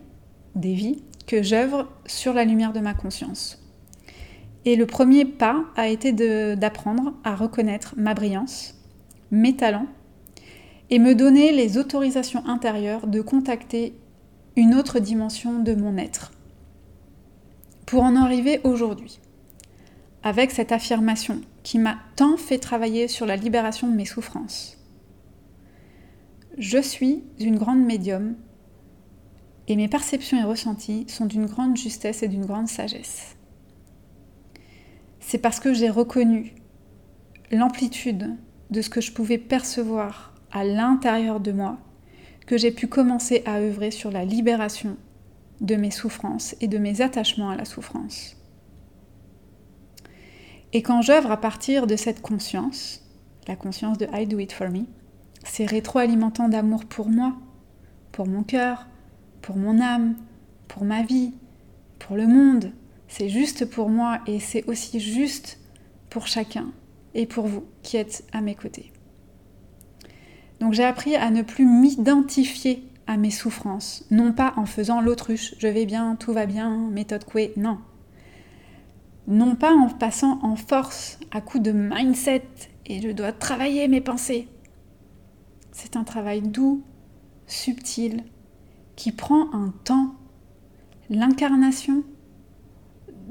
des 0.55 0.75
vies, 0.75 1.03
que 1.27 1.43
j'œuvre 1.43 1.89
sur 2.07 2.33
la 2.33 2.45
lumière 2.45 2.73
de 2.73 2.81
ma 2.81 2.95
conscience. 2.95 3.59
Et 4.65 4.77
le 4.77 4.87
premier 4.87 5.25
pas 5.25 5.65
a 5.77 5.89
été 5.89 6.13
d'apprendre 6.57 7.15
à 7.25 7.35
reconnaître 7.35 7.95
ma 7.97 8.15
brillance, 8.15 8.75
mes 9.31 9.57
talents, 9.57 9.89
et 10.91 10.99
me 10.99 11.15
donner 11.15 11.53
les 11.53 11.79
autorisations 11.79 12.47
intérieures 12.47 13.07
de 13.07 13.21
contacter 13.21 13.95
une 14.57 14.75
autre 14.75 14.99
dimension 14.99 15.59
de 15.59 15.75
mon 15.75 15.97
être. 15.97 16.33
Pour 17.87 18.03
en 18.03 18.15
arriver 18.15 18.61
aujourd'hui, 18.65 19.19
avec 20.23 20.51
cette 20.51 20.71
affirmation 20.71 21.41
qui 21.63 21.79
m'a 21.79 21.99
tant 22.17 22.37
fait 22.37 22.59
travailler 22.59 23.09
sur 23.09 23.27
la 23.27 23.37
libération 23.37 23.89
de 23.89 23.97
mes 23.97 24.05
souffrances. 24.05 24.79
Je 26.59 26.79
suis 26.79 27.25
une 27.41 27.57
grande 27.57 27.85
médium 27.85 28.37
et 29.69 29.77
mes 29.77 29.89
perceptions 29.89 30.39
et 30.39 30.45
ressentis 30.45 31.07
sont 31.09 31.27
d'une 31.27 31.47
grande 31.47 31.77
justesse 31.77 32.23
et 32.23 32.29
d'une 32.29 32.47
grande 32.47 32.69
sagesse. 32.69 33.37
C'est 35.21 35.39
parce 35.39 35.61
que 35.61 35.73
j'ai 35.73 35.91
reconnu 35.91 36.55
l'amplitude 37.51 38.37
de 38.71 38.83
ce 38.83 38.91
que 38.91 39.01
je 39.01 39.13
pouvais 39.13 39.39
percevoir 39.39 40.35
à 40.51 40.65
l'intérieur 40.65 41.41
de 41.41 41.53
moi 41.53 41.79
que 42.47 42.59
j'ai 42.59 42.73
pu 42.73 42.89
commencer 42.89 43.43
à 43.47 43.59
œuvrer 43.59 43.91
sur 43.91 44.11
la 44.11 44.25
libération 44.25 44.97
de 45.61 45.77
mes 45.77 45.91
souffrances 45.91 46.57
et 46.61 46.67
de 46.67 46.79
mes 46.79 47.01
attachements 47.01 47.51
à 47.51 47.57
la 47.57 47.65
souffrance. 47.65 48.37
Et 50.73 50.83
quand 50.83 51.03
j'œuvre 51.03 51.31
à 51.31 51.41
partir 51.41 51.87
de 51.87 51.97
cette 51.97 52.21
conscience, 52.21 53.03
la 53.47 53.57
conscience 53.57 53.99
de 53.99 54.07
I 54.13 54.27
do 54.27 54.39
it 54.39 54.53
for 54.53 54.71
me, 54.71 54.87
c'est 55.45 55.67
rétroalimentant 55.67 56.49
d'amour 56.49 56.85
pour 56.85 57.09
moi, 57.09 57.35
pour 58.11 58.27
mon 58.27 58.43
cœur, 58.43 58.87
pour 59.43 59.57
mon 59.57 59.81
âme, 59.81 60.15
pour 60.69 60.85
ma 60.85 61.03
vie, 61.03 61.35
pour 61.99 62.17
le 62.17 62.27
monde. 62.27 62.73
C'est 63.09 63.29
juste 63.29 63.67
pour 63.69 63.91
moi 63.91 64.21
et 64.27 64.41
c'est 64.41 64.65
aussi 64.69 65.01
juste 65.01 65.59
pour 66.09 66.27
chacun 66.27 66.73
et 67.15 67.27
pour 67.27 67.47
vous 67.47 67.65
qui 67.83 67.97
êtes 67.99 68.25
à 68.33 68.41
mes 68.41 68.55
côtés. 68.55 68.93
Donc 70.61 70.73
j'ai 70.73 70.85
appris 70.85 71.17
à 71.17 71.31
ne 71.31 71.43
plus 71.43 71.67
m'identifier 71.67 72.89
à 73.07 73.17
mes 73.17 73.31
souffrances, 73.31 74.05
non 74.11 74.33
pas 74.33 74.55
en 74.57 74.65
faisant 74.65 75.01
l'autruche, 75.01 75.55
je 75.59 75.67
vais 75.67 75.87
bien, 75.87 76.17
tout 76.17 76.33
va 76.33 76.47
bien, 76.47 76.89
méthode 76.91 77.25
Coué, 77.25 77.53
non. 77.57 77.79
Non 79.27 79.57
pas 79.57 79.73
en 79.73 79.89
passant 79.89 80.39
en 80.43 80.57
force 80.57 81.19
à 81.33 81.41
coup 81.41 81.59
de 81.59 81.73
mindset 81.73 82.45
et 82.87 83.01
je 83.01 83.11
dois 83.11 83.33
travailler 83.33 83.89
mes 83.89 84.01
pensées. 84.01 84.49
C'est 85.73 85.97
un 85.97 86.05
travail 86.05 86.43
doux, 86.43 86.83
subtil, 87.47 88.25
qui 89.03 89.11
prend 89.11 89.53
un 89.53 89.75
temps. 89.83 90.15
L'incarnation 91.11 92.05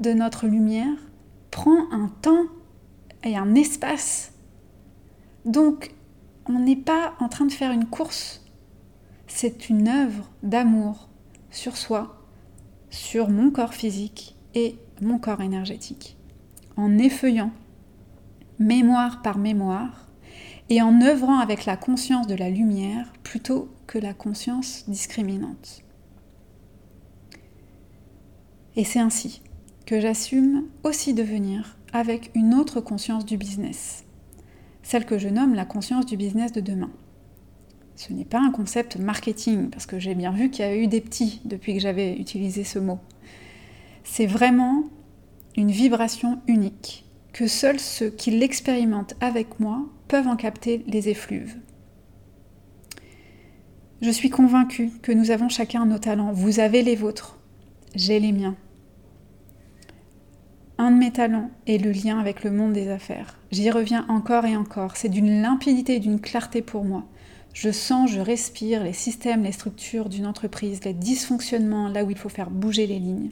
de 0.00 0.12
notre 0.12 0.46
lumière 0.46 0.98
prend 1.50 1.90
un 1.90 2.08
temps 2.20 2.44
et 3.24 3.38
un 3.38 3.54
espace. 3.54 4.34
Donc, 5.46 5.94
on 6.44 6.58
n'est 6.58 6.76
pas 6.76 7.14
en 7.20 7.30
train 7.30 7.46
de 7.46 7.52
faire 7.52 7.72
une 7.72 7.86
course. 7.86 8.44
C'est 9.26 9.70
une 9.70 9.88
œuvre 9.88 10.28
d'amour 10.42 11.08
sur 11.50 11.78
soi, 11.78 12.22
sur 12.90 13.30
mon 13.30 13.50
corps 13.50 13.72
physique 13.72 14.36
et 14.54 14.76
mon 15.00 15.18
corps 15.18 15.40
énergétique. 15.40 16.18
En 16.76 16.98
effeuillant 16.98 17.50
mémoire 18.58 19.22
par 19.22 19.38
mémoire 19.38 20.01
et 20.72 20.80
en 20.80 21.02
œuvrant 21.02 21.38
avec 21.38 21.66
la 21.66 21.76
conscience 21.76 22.26
de 22.26 22.34
la 22.34 22.48
lumière 22.48 23.12
plutôt 23.22 23.68
que 23.86 23.98
la 23.98 24.14
conscience 24.14 24.84
discriminante. 24.88 25.82
Et 28.76 28.84
c'est 28.84 28.98
ainsi 28.98 29.42
que 29.84 30.00
j'assume 30.00 30.64
aussi 30.82 31.12
de 31.12 31.22
venir 31.22 31.76
avec 31.92 32.30
une 32.34 32.54
autre 32.54 32.80
conscience 32.80 33.26
du 33.26 33.36
business, 33.36 34.04
celle 34.82 35.04
que 35.04 35.18
je 35.18 35.28
nomme 35.28 35.54
la 35.54 35.66
conscience 35.66 36.06
du 36.06 36.16
business 36.16 36.52
de 36.52 36.62
demain. 36.62 36.90
Ce 37.94 38.14
n'est 38.14 38.24
pas 38.24 38.40
un 38.40 38.50
concept 38.50 38.96
marketing, 38.96 39.68
parce 39.68 39.84
que 39.84 39.98
j'ai 39.98 40.14
bien 40.14 40.32
vu 40.32 40.48
qu'il 40.48 40.64
y 40.64 40.68
a 40.68 40.74
eu 40.74 40.86
des 40.86 41.02
petits 41.02 41.42
depuis 41.44 41.74
que 41.74 41.80
j'avais 41.80 42.16
utilisé 42.16 42.64
ce 42.64 42.78
mot. 42.78 42.98
C'est 44.04 44.24
vraiment 44.24 44.84
une 45.54 45.70
vibration 45.70 46.40
unique, 46.46 47.04
que 47.34 47.46
seuls 47.46 47.78
ceux 47.78 48.08
qui 48.08 48.30
l'expérimentent 48.30 49.16
avec 49.20 49.60
moi 49.60 49.84
peuvent 50.12 50.28
en 50.28 50.36
capter 50.36 50.84
les 50.88 51.08
effluves. 51.08 51.56
Je 54.02 54.10
suis 54.10 54.28
convaincue 54.28 54.90
que 55.00 55.10
nous 55.10 55.30
avons 55.30 55.48
chacun 55.48 55.86
nos 55.86 55.96
talents. 55.96 56.32
Vous 56.32 56.60
avez 56.60 56.82
les 56.82 56.96
vôtres, 56.96 57.38
j'ai 57.94 58.20
les 58.20 58.32
miens. 58.32 58.54
Un 60.76 60.90
de 60.90 60.98
mes 60.98 61.12
talents 61.12 61.50
est 61.66 61.82
le 61.82 61.92
lien 61.92 62.18
avec 62.18 62.44
le 62.44 62.50
monde 62.50 62.74
des 62.74 62.90
affaires. 62.90 63.38
J'y 63.52 63.70
reviens 63.70 64.04
encore 64.10 64.44
et 64.44 64.54
encore. 64.54 64.98
C'est 64.98 65.08
d'une 65.08 65.40
limpidité 65.40 65.94
et 65.94 66.00
d'une 66.00 66.20
clarté 66.20 66.60
pour 66.60 66.84
moi. 66.84 67.04
Je 67.54 67.70
sens, 67.70 68.10
je 68.10 68.20
respire 68.20 68.84
les 68.84 68.92
systèmes, 68.92 69.44
les 69.44 69.52
structures 69.52 70.10
d'une 70.10 70.26
entreprise, 70.26 70.84
les 70.84 70.92
dysfonctionnements, 70.92 71.88
là 71.88 72.04
où 72.04 72.10
il 72.10 72.18
faut 72.18 72.28
faire 72.28 72.50
bouger 72.50 72.86
les 72.86 72.98
lignes, 72.98 73.30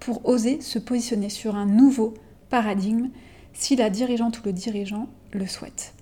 pour 0.00 0.26
oser 0.26 0.62
se 0.62 0.78
positionner 0.78 1.28
sur 1.28 1.56
un 1.56 1.66
nouveau 1.66 2.14
paradigme 2.48 3.10
si 3.54 3.76
la 3.76 3.88
dirigeante 3.88 4.38
ou 4.40 4.42
le 4.44 4.52
dirigeant 4.52 5.08
le 5.32 5.46
souhaite. 5.46 5.94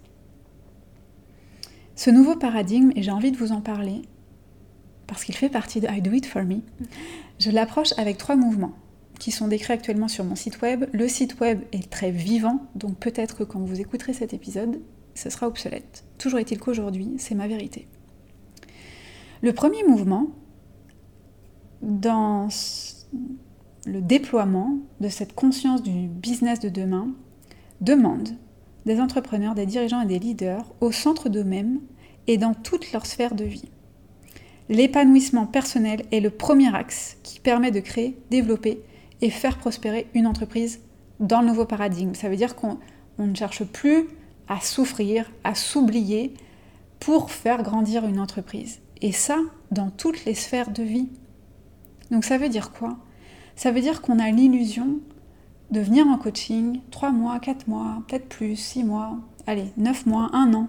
Ce 1.95 2.11
nouveau 2.11 2.35
paradigme, 2.37 2.91
et 2.97 3.03
j'ai 3.03 3.13
envie 3.13 3.31
de 3.31 3.37
vous 3.37 3.53
en 3.53 3.61
parler, 3.61 4.03
parce 5.07 5.25
qu'il 5.25 5.37
fait 5.37 5.51
partie 5.51 5.81
de 5.81 5.89
I 5.89 6.03
Do 6.03 6.11
It 6.11 6.27
For 6.27 6.43
Me, 6.43 6.57
je 7.39 7.51
l'approche 7.51 7.93
avec 7.99 8.19
trois 8.19 8.35
mouvements 8.35 8.73
qui 9.19 9.31
sont 9.31 9.47
décrits 9.47 9.75
actuellement 9.75 10.09
sur 10.09 10.25
mon 10.25 10.35
site 10.35 10.61
web. 10.63 10.87
Le 10.93 11.07
site 11.07 11.39
web 11.39 11.61
est 11.71 11.89
très 11.91 12.11
vivant, 12.11 12.67
donc 12.75 12.97
peut-être 12.97 13.37
que 13.37 13.45
quand 13.45 13.61
vous 13.61 13.81
écouterez 13.81 14.15
cet 14.15 14.35
épisode, 14.35 14.81
ce 15.15 15.31
sera 15.31 15.47
obsolète. 15.47 16.05
Toujours 16.19 16.41
est-il 16.41 16.59
qu'aujourd'hui, 16.59 17.15
c'est 17.19 17.35
ma 17.35 17.47
vérité. 17.47 17.87
Le 19.43 19.53
premier 19.53 19.85
mouvement, 19.85 20.29
dans 21.83 22.49
le 23.87 24.01
déploiement 24.01 24.79
de 25.01 25.09
cette 25.09 25.35
conscience 25.35 25.83
du 25.83 26.09
business 26.09 26.61
de 26.61 26.69
demain, 26.69 27.09
demande 27.83 28.31
des 28.87 29.01
entrepreneurs, 29.01 29.55
des 29.55 29.67
dirigeants 29.67 30.01
et 30.01 30.07
des 30.07 30.19
leaders 30.19 30.73
au 30.81 30.91
centre 30.91 31.29
d'eux-mêmes 31.29 31.81
et 32.27 32.39
dans 32.39 32.55
toute 32.55 32.93
leur 32.93 33.05
sphère 33.07 33.35
de 33.35 33.45
vie. 33.45 33.69
L'épanouissement 34.69 35.47
personnel 35.47 36.05
est 36.13 36.21
le 36.21 36.31
premier 36.31 36.75
axe 36.75 37.19
qui 37.23 37.41
permet 37.41 37.71
de 37.71 37.81
créer, 37.81 38.17
développer 38.31 38.81
et 39.21 39.31
faire 39.31 39.59
prospérer 39.59 40.07
une 40.15 40.27
entreprise 40.27 40.81
dans 41.21 41.41
le 41.41 41.49
nouveau 41.49 41.67
paradigme. 41.67 42.15
Ça 42.15 42.29
veut 42.29 42.37
dire 42.37 42.57
qu'on 42.57 42.79
ne 43.19 43.35
cherche 43.35 43.65
plus 43.65 44.09
à 44.49 44.61
souffrir, 44.61 45.31
à 45.45 45.55
s'oublier 45.55 46.35
pour 47.01 47.31
faire 47.31 47.63
grandir 47.63 48.07
une 48.07 48.21
entreprise. 48.21 48.81
Et 49.01 49.13
ça, 49.13 49.39
dans 49.71 49.91
toutes 49.91 50.25
les 50.25 50.35
sphères 50.35 50.71
de 50.71 50.83
vie. 50.83 51.09
Donc 52.11 52.25
ça 52.25 52.39
veut 52.39 52.49
dire 52.49 52.71
quoi? 52.73 52.99
Ça 53.57 53.73
veut 53.73 53.81
dire 53.81 54.01
qu'on 54.01 54.19
a 54.19 54.31
l'illusion 54.31 55.01
de 55.73 55.81
venir 55.81 56.07
en 56.07 56.19
coaching 56.19 56.81
3 56.91 57.11
mois, 57.11 57.41
4 57.41 57.67
mois, 57.67 58.03
peut-être 58.07 58.29
plus, 58.29 58.57
6 58.57 58.85
mois, 58.85 59.19
allez, 59.47 59.73
9 59.77 60.07
mois, 60.07 60.31
1 60.33 60.55
an, 60.55 60.69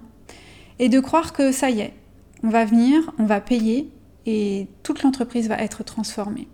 et 0.80 0.90
de 0.90 1.00
croire 1.00 1.34
que 1.34 1.52
ça 1.52 1.70
y 1.70 1.82
est, 1.82 1.94
on 2.42 2.50
va 2.50 2.66
venir, 2.66 3.14
on 3.20 3.26
va 3.26 3.42
payer 3.42 3.90
et 4.26 4.68
toute 4.82 5.04
l'entreprise 5.04 5.50
va 5.50 5.58
être 5.58 5.84
transformée. 5.84 6.48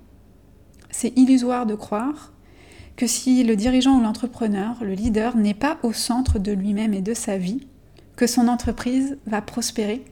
C'est 0.89 1.17
illusoire 1.17 1.67
de 1.67 1.75
croire 1.75 2.33
que 2.95 3.07
si 3.07 3.43
le 3.43 3.55
dirigeant 3.55 3.97
ou 3.97 4.01
l'entrepreneur, 4.01 4.83
le 4.83 4.93
leader, 4.93 5.37
n'est 5.37 5.53
pas 5.53 5.77
au 5.83 5.93
centre 5.93 6.39
de 6.39 6.51
lui-même 6.51 6.93
et 6.93 7.01
de 7.01 7.13
sa 7.13 7.37
vie, 7.37 7.67
que 8.15 8.27
son 8.27 8.47
entreprise 8.47 9.17
va 9.25 9.41
prospérer 9.41 10.03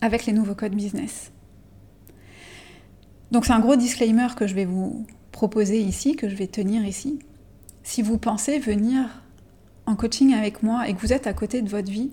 avec 0.00 0.26
les 0.26 0.32
nouveaux 0.32 0.54
codes 0.54 0.74
business. 0.74 1.30
Donc 3.30 3.46
c'est 3.46 3.52
un 3.52 3.60
gros 3.60 3.76
disclaimer 3.76 4.26
que 4.36 4.46
je 4.46 4.54
vais 4.54 4.66
vous 4.66 5.06
proposer 5.32 5.80
ici, 5.80 6.14
que 6.14 6.28
je 6.28 6.36
vais 6.36 6.46
tenir 6.46 6.84
ici. 6.84 7.20
Si 7.84 8.02
vous 8.02 8.18
pensez 8.18 8.58
venir 8.58 9.22
en 9.86 9.94
coaching 9.94 10.34
avec 10.34 10.62
moi 10.62 10.88
et 10.88 10.94
que 10.94 11.00
vous 11.00 11.12
êtes 11.12 11.26
à 11.26 11.34
côté 11.34 11.62
de 11.62 11.68
votre 11.68 11.90
vie 11.90 12.10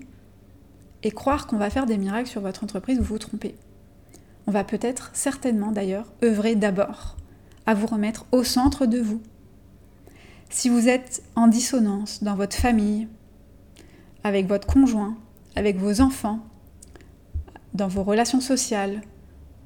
et 1.02 1.10
croire 1.10 1.46
qu'on 1.46 1.56
va 1.56 1.70
faire 1.70 1.86
des 1.86 1.96
miracles 1.96 2.28
sur 2.28 2.42
votre 2.42 2.62
entreprise, 2.62 2.98
vous 2.98 3.04
vous 3.04 3.18
trompez. 3.18 3.56
On 4.46 4.52
va 4.52 4.64
peut-être, 4.64 5.10
certainement 5.14 5.72
d'ailleurs, 5.72 6.12
œuvrer 6.22 6.54
d'abord 6.56 7.16
à 7.66 7.74
vous 7.74 7.86
remettre 7.86 8.26
au 8.32 8.44
centre 8.44 8.86
de 8.86 9.00
vous, 9.00 9.22
si 10.50 10.68
vous 10.68 10.88
êtes 10.88 11.22
en 11.36 11.46
dissonance 11.46 12.22
dans 12.22 12.34
votre 12.34 12.56
famille, 12.56 13.08
avec 14.24 14.46
votre 14.46 14.66
conjoint, 14.66 15.16
avec 15.56 15.78
vos 15.78 16.02
enfants, 16.02 16.40
dans 17.72 17.88
vos 17.88 18.02
relations 18.02 18.40
sociales, 18.40 19.00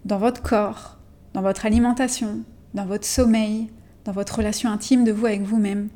dans 0.04 0.18
votre 0.18 0.42
corps, 0.42 0.98
dans 1.34 1.42
votre 1.42 1.66
alimentation, 1.66 2.44
dans 2.75 2.86
votre 2.86 3.04
sommeil, 3.04 3.68
dans 4.06 4.12
votre 4.12 4.36
relation 4.36 4.70
intime 4.70 5.04
de 5.04 5.10
vous 5.10 5.26
avec 5.26 5.42
vous-même, 5.42 5.88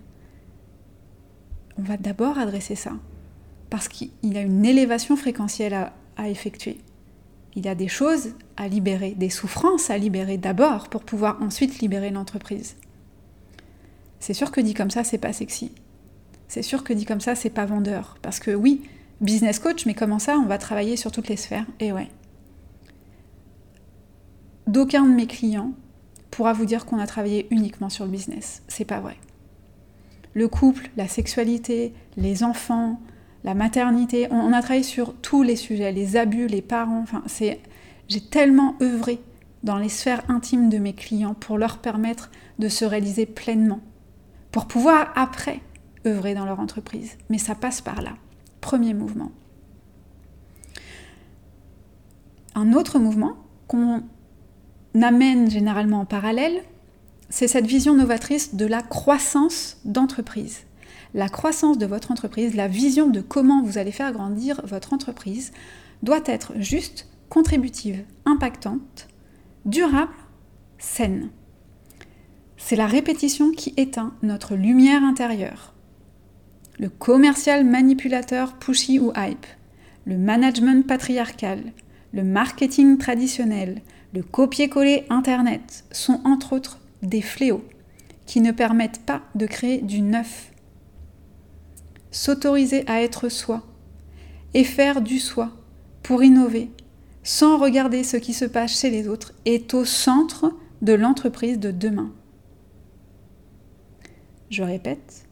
on 1.79 1.83
va 1.83 1.97
d'abord 1.97 2.39
adresser 2.39 2.75
ça. 2.75 2.93
Parce 3.71 3.87
qu'il 3.87 4.37
a 4.37 4.41
une 4.41 4.67
élévation 4.67 5.17
fréquentielle 5.17 5.75
à, 6.17 6.29
effectuer. 6.29 6.79
Il 7.55 7.67
a 7.67 7.75
des 7.75 7.89
choses 7.89 8.35
à 8.57 8.69
libérer, 8.69 9.13
des 9.13 9.31
souffrances 9.31 9.91
à 9.91 9.97
libérer 9.97 10.37
d'abord 10.37 10.89
pour 10.89 11.03
pouvoir 11.03 11.41
ensuite 11.41 11.79
libérer 11.79 12.11
l'entreprise. 12.11 12.77
C'est 14.19 14.35
sûr 14.35 14.51
que 14.51 14.61
dit 14.61 14.75
comme 14.75 14.91
ça, 14.91 15.05
c'est 15.05 15.17
pas 15.17 15.33
sexy. 15.33 15.73
C'est 16.49 16.63
sûr 16.63 16.85
que 16.85 16.93
dit 16.93 17.07
comme 17.07 17.21
ça, 17.21 17.35
c'est 17.37 17.49
pas 17.49 17.65
vendeur. 17.65 18.19
Parce 18.21 18.41
que 18.41 18.51
oui, 18.51 18.83
business 19.21 19.61
coach, 19.61 19.87
mais 19.87 19.95
comment 19.95 20.19
ça, 20.19 20.37
on 20.37 20.47
va 20.47 20.59
travailler 20.59 20.97
sur 20.97 21.13
toutes 21.13 21.29
les 21.29 21.37
sphères 21.37 21.67
Et 21.79 21.93
ouais. 21.93 22.09
D'aucun 24.67 25.05
de 25.05 25.15
mes 25.15 25.27
clients 25.27 25.73
pourra 26.31 26.53
vous 26.53 26.65
dire 26.65 26.87
qu'on 26.87 26.99
a 26.99 27.07
travaillé 27.07 27.47
uniquement 27.51 27.91
sur 27.91 28.05
le 28.05 28.11
business. 28.11 28.63
C'est 28.69 28.85
pas 28.85 29.01
vrai. 29.01 29.17
Le 30.35 30.49
couple, 30.49 30.91
la 30.97 31.09
sexualité, 31.09 31.93
les 32.17 32.45
enfants, 32.45 33.01
la 33.43 33.55
maternité, 33.55 34.29
on, 34.31 34.53
a 34.53 34.61
travaillé 34.61 34.83
sur 34.83 35.15
tous 35.15 35.43
les 35.43 35.57
sujets, 35.57 35.93
les 35.93 36.17
abus, 36.17 36.47
les 36.47 36.63
parents. 36.63 37.01
Enfin, 37.03 37.23
c'est, 37.27 37.61
j'ai 38.09 38.21
tellement 38.21 38.77
œuvré 38.83 39.19
dans 39.63 39.77
les 39.77 39.89
sphères 39.89 40.23
intimes 40.29 40.71
de 40.71 40.79
mes 40.79 40.95
clients 40.95 41.35
pour 41.35 41.59
leur 41.59 41.79
permettre 41.79 42.31
de 42.59 42.69
se 42.69 42.85
réaliser 42.85 43.27
pleinement 43.27 43.81
pour 44.53 44.67
pouvoir 44.67 45.13
après 45.17 45.61
œuvrer 46.07 46.35
dans 46.35 46.45
leur 46.45 46.61
entreprise. 46.61 47.17
Mais 47.29 47.39
ça 47.39 47.55
passe 47.55 47.81
par 47.81 48.03
là. 48.03 48.13
Premier 48.61 48.95
mouvement. 48.95 49.33
Un 52.55 52.73
autre 52.73 52.99
mouvement 52.99 53.37
qu'on 53.69 54.03
amène 54.95 55.51
généralement 55.51 56.01
en 56.01 56.05
parallèle, 56.05 56.63
c'est 57.29 57.49
cette 57.49 57.67
vision 57.67 57.95
novatrice 57.95 58.55
de 58.55 58.67
la 58.67 58.83
croissance 58.83 59.79
d'entreprise. 59.85 60.65
La 61.15 61.29
croissance 61.29 61.79
de 61.79 61.87
votre 61.87 62.11
entreprise, 62.11 62.55
la 62.55 62.69
vision 62.69 63.09
de 63.09 63.21
comment 63.21 63.63
vous 63.63 63.79
allez 63.79 63.93
faire 63.93 64.13
grandir 64.13 64.61
votre 64.65 64.93
entreprise 64.93 65.53
doit 66.03 66.23
être 66.27 66.53
juste, 66.57 67.09
contributive, 67.29 68.05
impactante, 68.25 69.09
durable, 69.65 70.13
saine. 70.79 71.31
C'est 72.57 72.77
la 72.77 72.87
répétition 72.87 73.53
qui 73.53 73.75
éteint 73.77 74.15
notre 74.23 74.55
lumière 74.55 75.03
intérieure. 75.03 75.75
Le 76.79 76.89
commercial 76.89 77.65
manipulateur 77.65 78.55
pushy 78.55 78.99
ou 78.99 79.13
hype, 79.17 79.47
le 80.05 80.17
management 80.17 80.87
patriarcal, 80.87 81.73
le 82.13 82.25
marketing 82.25 82.99
traditionnel, 82.99 83.83
le 84.13 84.23
copier-coller 84.23 85.05
Internet 85.09 85.85
sont 85.93 86.21
entre 86.25 86.53
autres 86.53 86.81
des 87.03 87.23
fléaux 87.23 87.65
qui 88.27 88.41
ne 88.41 88.53
permettent 88.53 89.05
pas 89.05 89.23
de 89.35 89.47
créer 89.47 89.79
du 89.79 90.01
neuf. 90.01 90.53
S'autoriser 92.11 92.87
à 92.89 93.03
être 93.03 93.29
soi 93.29 93.63
et 94.55 94.65
faire 94.65 95.01
du 95.01 95.19
soi 95.19 95.53
pour 96.03 96.23
innover 96.23 96.71
sans 97.23 97.59
regarder 97.59 98.03
ce 98.03 98.17
qui 98.17 98.33
se 98.33 98.45
passe 98.45 98.79
chez 98.79 98.91
les 98.91 99.09
autres 99.09 99.33
est 99.45 99.75
au 99.75 99.85
centre 99.85 100.53
de 100.83 100.93
l'entreprise 100.93 101.59
de 101.59 101.71
demain. 101.71 102.13
Je 104.49 104.63
répète, 104.63 105.27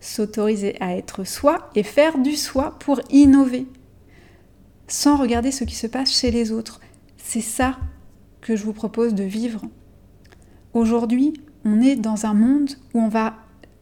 s'autoriser 0.00 0.76
à 0.80 0.96
être 0.96 1.24
soi 1.24 1.70
et 1.74 1.82
faire 1.82 2.18
du 2.18 2.34
soi 2.34 2.76
pour 2.80 3.00
innover, 3.10 3.66
sans 4.88 5.16
regarder 5.16 5.52
ce 5.52 5.64
qui 5.64 5.74
se 5.74 5.86
passe 5.86 6.12
chez 6.12 6.30
les 6.30 6.50
autres. 6.50 6.80
C'est 7.16 7.40
ça 7.40 7.78
que 8.44 8.54
je 8.56 8.64
vous 8.64 8.74
propose 8.74 9.14
de 9.14 9.24
vivre. 9.24 9.62
Aujourd'hui, 10.74 11.32
on 11.64 11.80
est 11.80 11.96
dans 11.96 12.26
un 12.26 12.34
monde 12.34 12.70
où 12.92 13.00
on 13.00 13.08
va 13.08 13.34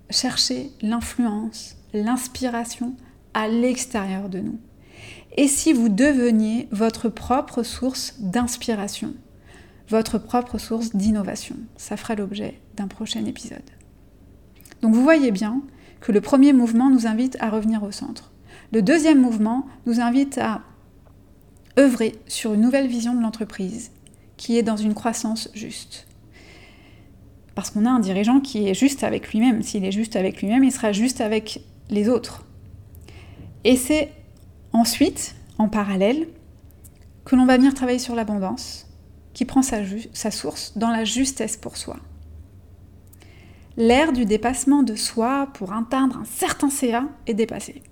chercher 0.09 0.71
l'influence, 0.81 1.77
l'inspiration 1.93 2.95
à 3.35 3.49
l'extérieur 3.49 4.29
de 4.29 4.39
nous. 4.39 4.59
Et 5.37 5.49
si 5.49 5.73
vous 5.73 5.89
deveniez 5.89 6.69
votre 6.71 7.09
propre 7.09 7.65
source 7.65 8.15
d'inspiration, 8.21 9.15
votre 9.89 10.19
propre 10.19 10.59
source 10.59 10.95
d'innovation 10.95 11.57
Ça 11.77 11.97
fera 11.97 12.15
l'objet 12.15 12.61
d'un 12.77 12.87
prochain 12.87 13.25
épisode. 13.25 13.59
Donc 14.81 14.95
vous 14.95 15.03
voyez 15.03 15.33
bien 15.33 15.61
que 16.01 16.13
le 16.13 16.21
premier 16.21 16.53
mouvement 16.53 16.89
nous 16.89 17.07
invite 17.09 17.37
à 17.41 17.51
revenir 17.51 17.83
au 17.83 17.91
centre. 17.91 18.31
Le 18.73 18.81
deuxième 18.81 19.21
mouvement 19.21 19.67
nous 19.87 20.01
invite 20.01 20.39
à 20.39 20.63
œuvrer 21.79 22.15
sur 22.29 22.55
une 22.55 22.61
nouvelle 22.61 22.87
vision 22.87 23.15
de 23.15 23.23
l'entreprise 23.23 23.91
qui 24.43 24.59
est 24.59 24.65
dans 24.65 24.77
une 24.77 24.93
croissance 24.93 25.49
juste. 25.55 26.09
Parce 27.55 27.71
qu'on 27.71 27.87
a 27.87 27.91
un 27.91 28.01
dirigeant 28.01 28.41
qui 28.41 28.69
est 28.69 28.75
juste 28.75 29.05
avec 29.05 29.33
lui-même. 29.33 29.63
S'il 29.63 29.85
est 29.85 29.93
juste 29.93 30.17
avec 30.17 30.43
lui-même, 30.43 30.65
il 30.65 30.73
sera 30.73 30.91
juste 30.91 31.21
avec 31.21 31.63
les 31.91 32.09
autres. 32.09 32.45
Et 33.63 33.77
c'est 33.77 34.11
ensuite, 34.73 35.37
en 35.59 35.69
parallèle, 35.69 36.27
que 37.25 37.37
l'on 37.37 37.47
va 37.47 37.57
venir 37.57 37.73
travailler 37.73 38.01
sur 38.01 38.17
l'abondance, 38.17 38.89
qui 39.33 39.45
prend 39.45 39.63
sa, 39.63 39.85
source 40.33 40.77
dans 40.77 40.91
la 40.91 41.05
justesse 41.05 41.57
pour 41.57 41.77
soi 41.77 41.99
l'ère 43.77 44.13
du 44.13 44.27
dépassement 44.27 44.83
de 44.83 44.97
soi 44.97 45.49
pour 45.55 45.73
atteindre 45.73 46.19
un 46.19 46.27
certain 46.27 46.69
CA 46.69 47.05
est 47.27 47.33
dépassée. 47.33 47.83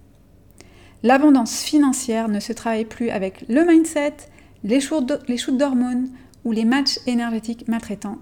L'abondance 1.02 1.62
financière 1.62 2.28
ne 2.28 2.38
se 2.38 2.52
travaille 2.52 2.84
plus 2.84 3.08
avec 3.08 3.46
le 3.48 3.64
mindset, 3.64 4.16
les 4.62 4.78
shoots 4.80 5.56
d'hormones 5.56 6.10
ou 6.44 6.52
les 6.52 6.64
matchs 6.64 6.98
énergétiques 7.06 7.68
maltraitants. 7.68 8.18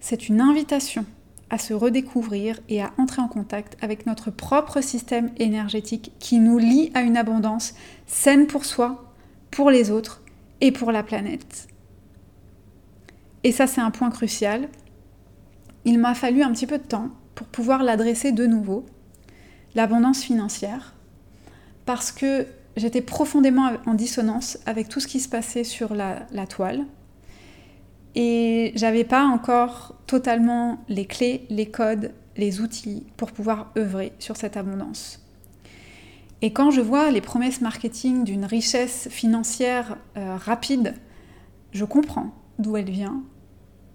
C'est 0.00 0.28
une 0.28 0.40
invitation 0.40 1.04
à 1.50 1.58
se 1.58 1.74
redécouvrir 1.74 2.60
et 2.68 2.82
à 2.82 2.92
entrer 2.98 3.20
en 3.20 3.28
contact 3.28 3.76
avec 3.82 4.06
notre 4.06 4.30
propre 4.30 4.80
système 4.80 5.30
énergétique 5.38 6.12
qui 6.18 6.38
nous 6.38 6.58
lie 6.58 6.90
à 6.94 7.02
une 7.02 7.16
abondance 7.16 7.74
saine 8.06 8.46
pour 8.46 8.64
soi, 8.64 9.12
pour 9.50 9.70
les 9.70 9.90
autres 9.90 10.22
et 10.60 10.72
pour 10.72 10.92
la 10.92 11.02
planète. 11.02 11.68
Et 13.44 13.52
ça, 13.52 13.66
c'est 13.66 13.80
un 13.80 13.90
point 13.90 14.10
crucial 14.10 14.68
il 15.84 15.98
m'a 15.98 16.14
fallu 16.14 16.42
un 16.42 16.52
petit 16.52 16.66
peu 16.66 16.78
de 16.78 16.84
temps 16.84 17.10
pour 17.34 17.46
pouvoir 17.46 17.82
l'adresser 17.82 18.32
de 18.32 18.46
nouveau, 18.46 18.86
l'abondance 19.74 20.22
financière, 20.22 20.94
parce 21.86 22.12
que 22.12 22.46
j'étais 22.76 23.00
profondément 23.00 23.72
en 23.86 23.94
dissonance 23.94 24.58
avec 24.66 24.88
tout 24.88 25.00
ce 25.00 25.08
qui 25.08 25.20
se 25.20 25.28
passait 25.28 25.64
sur 25.64 25.94
la, 25.94 26.26
toile. 26.48 26.84
Et 28.14 28.72
j'avais 28.74 29.04
pas 29.04 29.24
encore 29.24 29.94
totalement 30.06 30.82
les 30.88 31.06
clés, 31.06 31.46
les 31.48 31.66
codes, 31.66 32.12
les 32.36 32.60
outils 32.60 33.06
pour 33.16 33.32
pouvoir 33.32 33.72
œuvrer 33.76 34.12
sur 34.18 34.36
cette 34.36 34.56
abondance. 34.56 35.20
Et 36.42 36.52
quand 36.52 36.70
je 36.70 36.80
vois 36.80 37.10
les 37.10 37.20
promesses 37.20 37.60
marketing 37.60 38.24
d'une 38.24 38.44
richesse 38.44 39.08
financière 39.10 39.96
euh, 40.16 40.36
rapide, 40.36 40.94
je 41.72 41.84
comprends 41.84 42.34
d'où 42.58 42.76
elle 42.76 42.90
vient. 42.90 43.22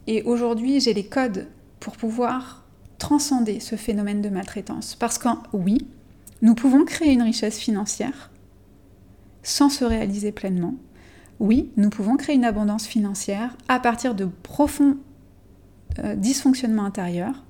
Et 0.08 0.24
aujourd'hui, 0.24 0.80
j'ai 0.80 0.94
les 0.94 1.06
codes 1.06 1.48
pour 1.80 1.98
pouvoir 1.98 2.64
transcender 2.98 3.60
ce 3.60 3.76
phénomène 3.76 4.22
de 4.22 4.30
maltraitance. 4.30 4.96
Parce 4.96 5.18
qu'en 5.18 5.44
oui, 5.54 5.88
nous 6.42 6.56
pouvons 6.56 6.86
créer 6.86 7.12
une 7.12 7.22
richesse 7.22 7.60
financière 7.60 8.32
sans 9.44 9.70
se 9.70 9.86
réaliser 9.86 10.32
pleinement. 10.32 10.76
Oui, 11.40 11.72
nous 11.78 11.90
pouvons 11.90 12.18
créer 12.18 12.36
une 12.36 12.46
abondance 12.46 12.88
financière 12.88 13.56
à 13.68 13.80
partir 13.80 14.16
de 14.16 14.26
profonds 14.26 14.98
euh, 16.00 16.16
dysfonctionnements 16.16 16.86
intérieurs. 16.86 17.44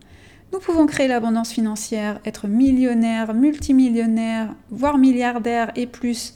Nous 0.53 0.59
pouvons 0.59 0.85
créer 0.85 1.07
l'abondance 1.07 1.51
financière, 1.51 2.19
être 2.25 2.47
millionnaire, 2.47 3.33
multimillionnaire, 3.33 4.53
voire 4.69 4.97
milliardaire 4.97 5.71
et 5.75 5.87
plus, 5.87 6.35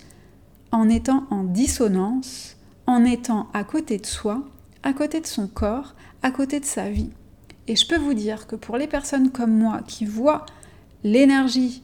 en 0.71 0.89
étant 0.89 1.25
en 1.29 1.43
dissonance 1.43 2.57
en 2.87 3.05
étant 3.05 3.47
à 3.53 3.63
côté 3.63 3.97
de 3.97 4.05
soi, 4.05 4.43
à 4.83 4.93
côté 4.93 5.21
de 5.21 5.27
son 5.27 5.47
corps, 5.47 5.95
à 6.23 6.31
côté 6.31 6.59
de 6.59 6.65
sa 6.65 6.89
vie. 6.89 7.11
Et 7.67 7.75
je 7.75 7.87
peux 7.87 7.97
vous 7.97 8.13
dire 8.13 8.47
que 8.47 8.55
pour 8.55 8.77
les 8.77 8.87
personnes 8.87 9.31
comme 9.31 9.57
moi 9.57 9.81
qui 9.87 10.05
voient 10.05 10.45
l'énergie, 11.03 11.83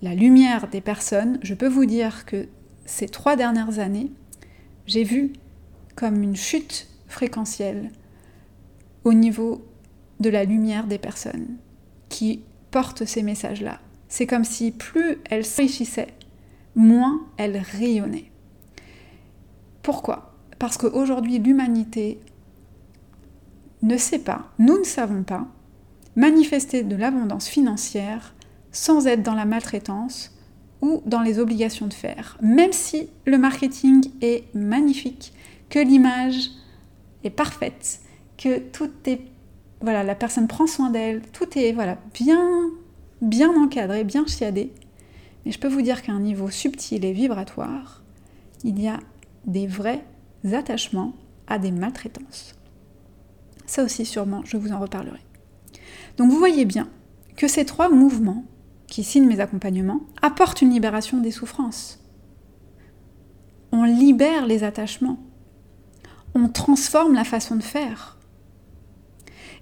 la 0.00 0.14
lumière 0.14 0.68
des 0.68 0.80
personnes, 0.80 1.38
je 1.42 1.54
peux 1.54 1.68
vous 1.68 1.86
dire 1.86 2.24
que 2.26 2.46
ces 2.84 3.08
trois 3.08 3.36
dernières 3.36 3.78
années, 3.78 4.12
j'ai 4.86 5.04
vu 5.04 5.32
comme 5.96 6.22
une 6.22 6.36
chute 6.36 6.88
fréquentielle 7.06 7.90
au 9.04 9.12
niveau 9.12 9.64
de 10.20 10.30
la 10.30 10.44
lumière 10.44 10.86
des 10.86 10.98
personnes 10.98 11.56
qui 12.08 12.42
portent 12.70 13.04
ces 13.04 13.22
messages-là. 13.22 13.80
C'est 14.08 14.26
comme 14.26 14.44
si 14.44 14.70
plus 14.70 15.18
elles 15.30 15.44
s'enrichissaient, 15.44 16.14
moins 16.74 17.20
elles 17.36 17.58
rayonnaient. 17.58 18.30
Pourquoi? 19.82 20.34
Parce 20.58 20.76
qu'aujourd'hui, 20.76 21.38
l'humanité 21.38 22.20
ne 23.82 23.96
sait 23.96 24.20
pas, 24.20 24.52
nous 24.58 24.78
ne 24.78 24.84
savons 24.84 25.22
pas, 25.22 25.46
manifester 26.14 26.82
de 26.82 26.94
l'abondance 26.94 27.48
financière 27.48 28.34
sans 28.70 29.06
être 29.06 29.22
dans 29.22 29.34
la 29.34 29.44
maltraitance 29.44 30.36
ou 30.82 31.02
dans 31.06 31.22
les 31.22 31.38
obligations 31.38 31.86
de 31.86 31.94
faire. 31.94 32.36
Même 32.42 32.72
si 32.72 33.08
le 33.24 33.38
marketing 33.38 34.04
est 34.20 34.44
magnifique, 34.54 35.32
que 35.70 35.78
l'image 35.78 36.50
est 37.24 37.30
parfaite, 37.30 38.00
que 38.36 38.58
tout 38.58 38.90
est 39.06 39.20
voilà, 39.80 40.04
la 40.04 40.14
personne 40.14 40.46
prend 40.46 40.68
soin 40.68 40.90
d'elle, 40.90 41.22
tout 41.32 41.58
est 41.58 41.72
voilà, 41.72 41.98
bien 42.14 42.70
bien 43.20 43.50
encadré, 43.56 44.04
bien 44.04 44.26
chiadé. 44.26 44.72
Mais 45.44 45.52
je 45.52 45.58
peux 45.58 45.68
vous 45.68 45.82
dire 45.82 46.02
qu'à 46.02 46.12
un 46.12 46.20
niveau 46.20 46.50
subtil 46.50 47.04
et 47.04 47.12
vibratoire, 47.12 48.02
il 48.64 48.80
y 48.80 48.88
a 48.88 49.00
des 49.46 49.66
vrais 49.66 50.04
attachements 50.52 51.14
à 51.46 51.58
des 51.58 51.70
maltraitances. 51.70 52.54
Ça 53.66 53.84
aussi, 53.84 54.04
sûrement, 54.04 54.42
je 54.44 54.56
vous 54.56 54.72
en 54.72 54.80
reparlerai. 54.80 55.20
Donc 56.16 56.30
vous 56.30 56.38
voyez 56.38 56.64
bien 56.64 56.88
que 57.36 57.48
ces 57.48 57.64
trois 57.64 57.88
mouvements 57.88 58.44
qui 58.92 59.04
signent 59.04 59.26
mes 59.26 59.40
accompagnements 59.40 60.02
apportent 60.20 60.60
une 60.60 60.68
libération 60.68 61.16
des 61.16 61.30
souffrances. 61.30 61.98
On 63.72 63.84
libère 63.84 64.44
les 64.44 64.64
attachements. 64.64 65.18
On 66.34 66.46
transforme 66.48 67.14
la 67.14 67.24
façon 67.24 67.56
de 67.56 67.62
faire. 67.62 68.18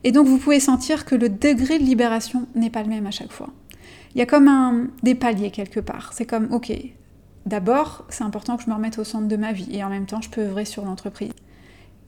Et 0.02 0.10
donc 0.10 0.26
vous 0.26 0.38
pouvez 0.38 0.58
sentir 0.58 1.04
que 1.04 1.14
le 1.14 1.28
degré 1.28 1.78
de 1.78 1.84
libération 1.84 2.48
n'est 2.56 2.70
pas 2.70 2.82
le 2.82 2.88
même 2.88 3.06
à 3.06 3.12
chaque 3.12 3.30
fois. 3.30 3.50
Il 4.16 4.18
y 4.18 4.20
a 4.20 4.26
comme 4.26 4.48
un, 4.48 4.88
des 5.04 5.14
paliers 5.14 5.52
quelque 5.52 5.78
part. 5.78 6.12
C'est 6.12 6.26
comme, 6.26 6.52
ok, 6.52 6.72
d'abord, 7.46 8.06
c'est 8.08 8.24
important 8.24 8.56
que 8.56 8.64
je 8.64 8.68
me 8.68 8.74
remette 8.74 8.98
au 8.98 9.04
centre 9.04 9.28
de 9.28 9.36
ma 9.36 9.52
vie 9.52 9.68
et 9.70 9.84
en 9.84 9.90
même 9.90 10.06
temps, 10.06 10.20
je 10.20 10.30
peux 10.30 10.40
œuvrer 10.40 10.64
sur 10.64 10.84
l'entreprise. 10.84 11.30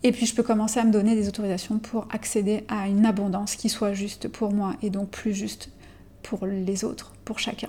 Et 0.03 0.11
puis 0.11 0.27
je 0.27 0.35
peux 0.35 0.43
commencer 0.43 0.81
à 0.81 0.85
me 0.85 0.91
donner 0.91 1.15
des 1.15 1.29
autorisations 1.29 1.79
pour 1.79 2.09
accéder 2.11 2.65
à 2.67 2.89
une 2.89 3.07
abondance 3.07 3.55
qui 3.55 3.69
soit 3.69 3.93
juste 3.93 4.27
pour 4.27 4.53
moi 4.53 4.75
et 4.83 4.91
donc 4.91 5.11
plus 5.11 5.35
juste 5.35 5.71
pour 6.23 6.47
les 6.47 6.85
autres, 6.85 7.13
pour 7.25 7.39
chacun. 7.39 7.69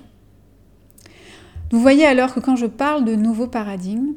Vous 1.71 1.79
voyez 1.79 2.05
alors 2.05 2.33
que 2.33 2.39
quand 2.39 2.55
je 2.55 2.67
parle 2.67 3.03
de 3.03 3.15
nouveau 3.15 3.47
paradigme, 3.47 4.13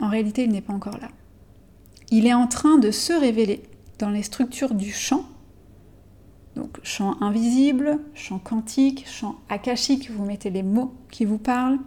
en 0.00 0.08
réalité 0.08 0.44
il 0.44 0.52
n'est 0.52 0.60
pas 0.60 0.74
encore 0.74 0.98
là. 0.98 1.08
Il 2.10 2.26
est 2.26 2.34
en 2.34 2.46
train 2.46 2.78
de 2.78 2.90
se 2.90 3.12
révéler 3.12 3.62
dans 3.98 4.10
les 4.10 4.22
structures 4.22 4.74
du 4.74 4.92
champ. 4.92 5.24
Donc 6.54 6.78
champ 6.82 7.20
invisible, 7.22 7.98
champ 8.14 8.38
quantique, 8.38 9.06
champ 9.08 9.36
akashique, 9.48 10.10
vous 10.10 10.24
mettez 10.24 10.50
les 10.50 10.62
mots 10.62 10.94
qui 11.10 11.24
vous 11.24 11.38
parlent. 11.38 11.78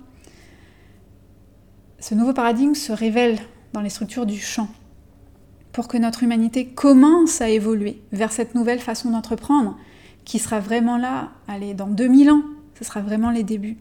Ce 2.00 2.16
nouveau 2.16 2.34
paradigme 2.34 2.76
se 2.76 2.92
révèle 2.92 3.40
dans 3.74 3.82
les 3.82 3.90
structures 3.90 4.26
du 4.26 4.40
champ 4.40 4.68
pour 5.72 5.88
que 5.88 5.98
notre 5.98 6.24
humanité 6.24 6.66
commence 6.68 7.42
à 7.42 7.50
évoluer 7.50 8.02
vers 8.12 8.32
cette 8.32 8.56
nouvelle 8.56 8.80
façon 8.80 9.12
d'entreprendre 9.12 9.78
qui 10.30 10.38
sera 10.38 10.60
vraiment 10.60 11.00
là, 11.00 11.32
allez, 11.48 11.74
dans 11.74 11.88
2000 11.88 12.30
ans, 12.30 12.44
ce 12.78 12.84
sera 12.84 13.02
vraiment 13.02 13.32
les 13.32 13.42
débuts. 13.42 13.80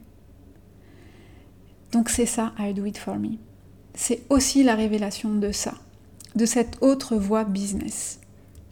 Donc 1.92 2.08
c'est 2.08 2.24
ça, 2.24 2.54
I 2.58 2.72
do 2.72 2.86
it 2.86 2.96
for 2.96 3.16
me. 3.16 3.36
C'est 3.92 4.22
aussi 4.30 4.62
la 4.62 4.74
révélation 4.74 5.34
de 5.34 5.52
ça, 5.52 5.74
de 6.36 6.46
cette 6.46 6.82
autre 6.82 7.16
voie 7.16 7.44
business. 7.44 8.20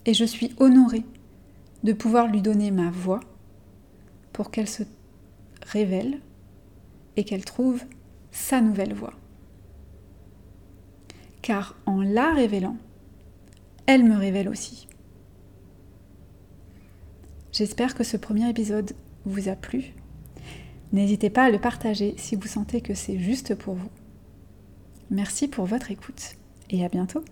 Et 0.06 0.14
je 0.14 0.24
suis 0.24 0.54
honorée 0.58 1.04
de 1.84 1.92
pouvoir 1.92 2.28
lui 2.28 2.40
donner 2.40 2.70
ma 2.70 2.88
voix 2.88 3.20
pour 4.32 4.50
qu'elle 4.50 4.68
se 4.68 4.84
révèle 5.60 6.20
et 7.18 7.24
qu'elle 7.24 7.44
trouve 7.44 7.82
sa 8.30 8.62
nouvelle 8.62 8.94
voie. 8.94 9.12
Car 11.42 11.76
en 11.84 12.00
la 12.00 12.32
révélant, 12.32 12.78
elle 13.84 14.04
me 14.04 14.16
révèle 14.16 14.48
aussi. 14.48 14.88
J'espère 17.56 17.94
que 17.94 18.04
ce 18.04 18.18
premier 18.18 18.50
épisode 18.50 18.92
vous 19.24 19.48
a 19.48 19.56
plu. 19.56 19.94
N'hésitez 20.92 21.30
pas 21.30 21.44
à 21.44 21.50
le 21.50 21.58
partager 21.58 22.12
si 22.18 22.36
vous 22.36 22.46
sentez 22.46 22.82
que 22.82 22.92
c'est 22.92 23.18
juste 23.18 23.54
pour 23.54 23.76
vous. 23.76 23.88
Merci 25.10 25.48
pour 25.48 25.64
votre 25.64 25.90
écoute 25.90 26.36
et 26.68 26.84
à 26.84 26.90
bientôt 26.90 27.24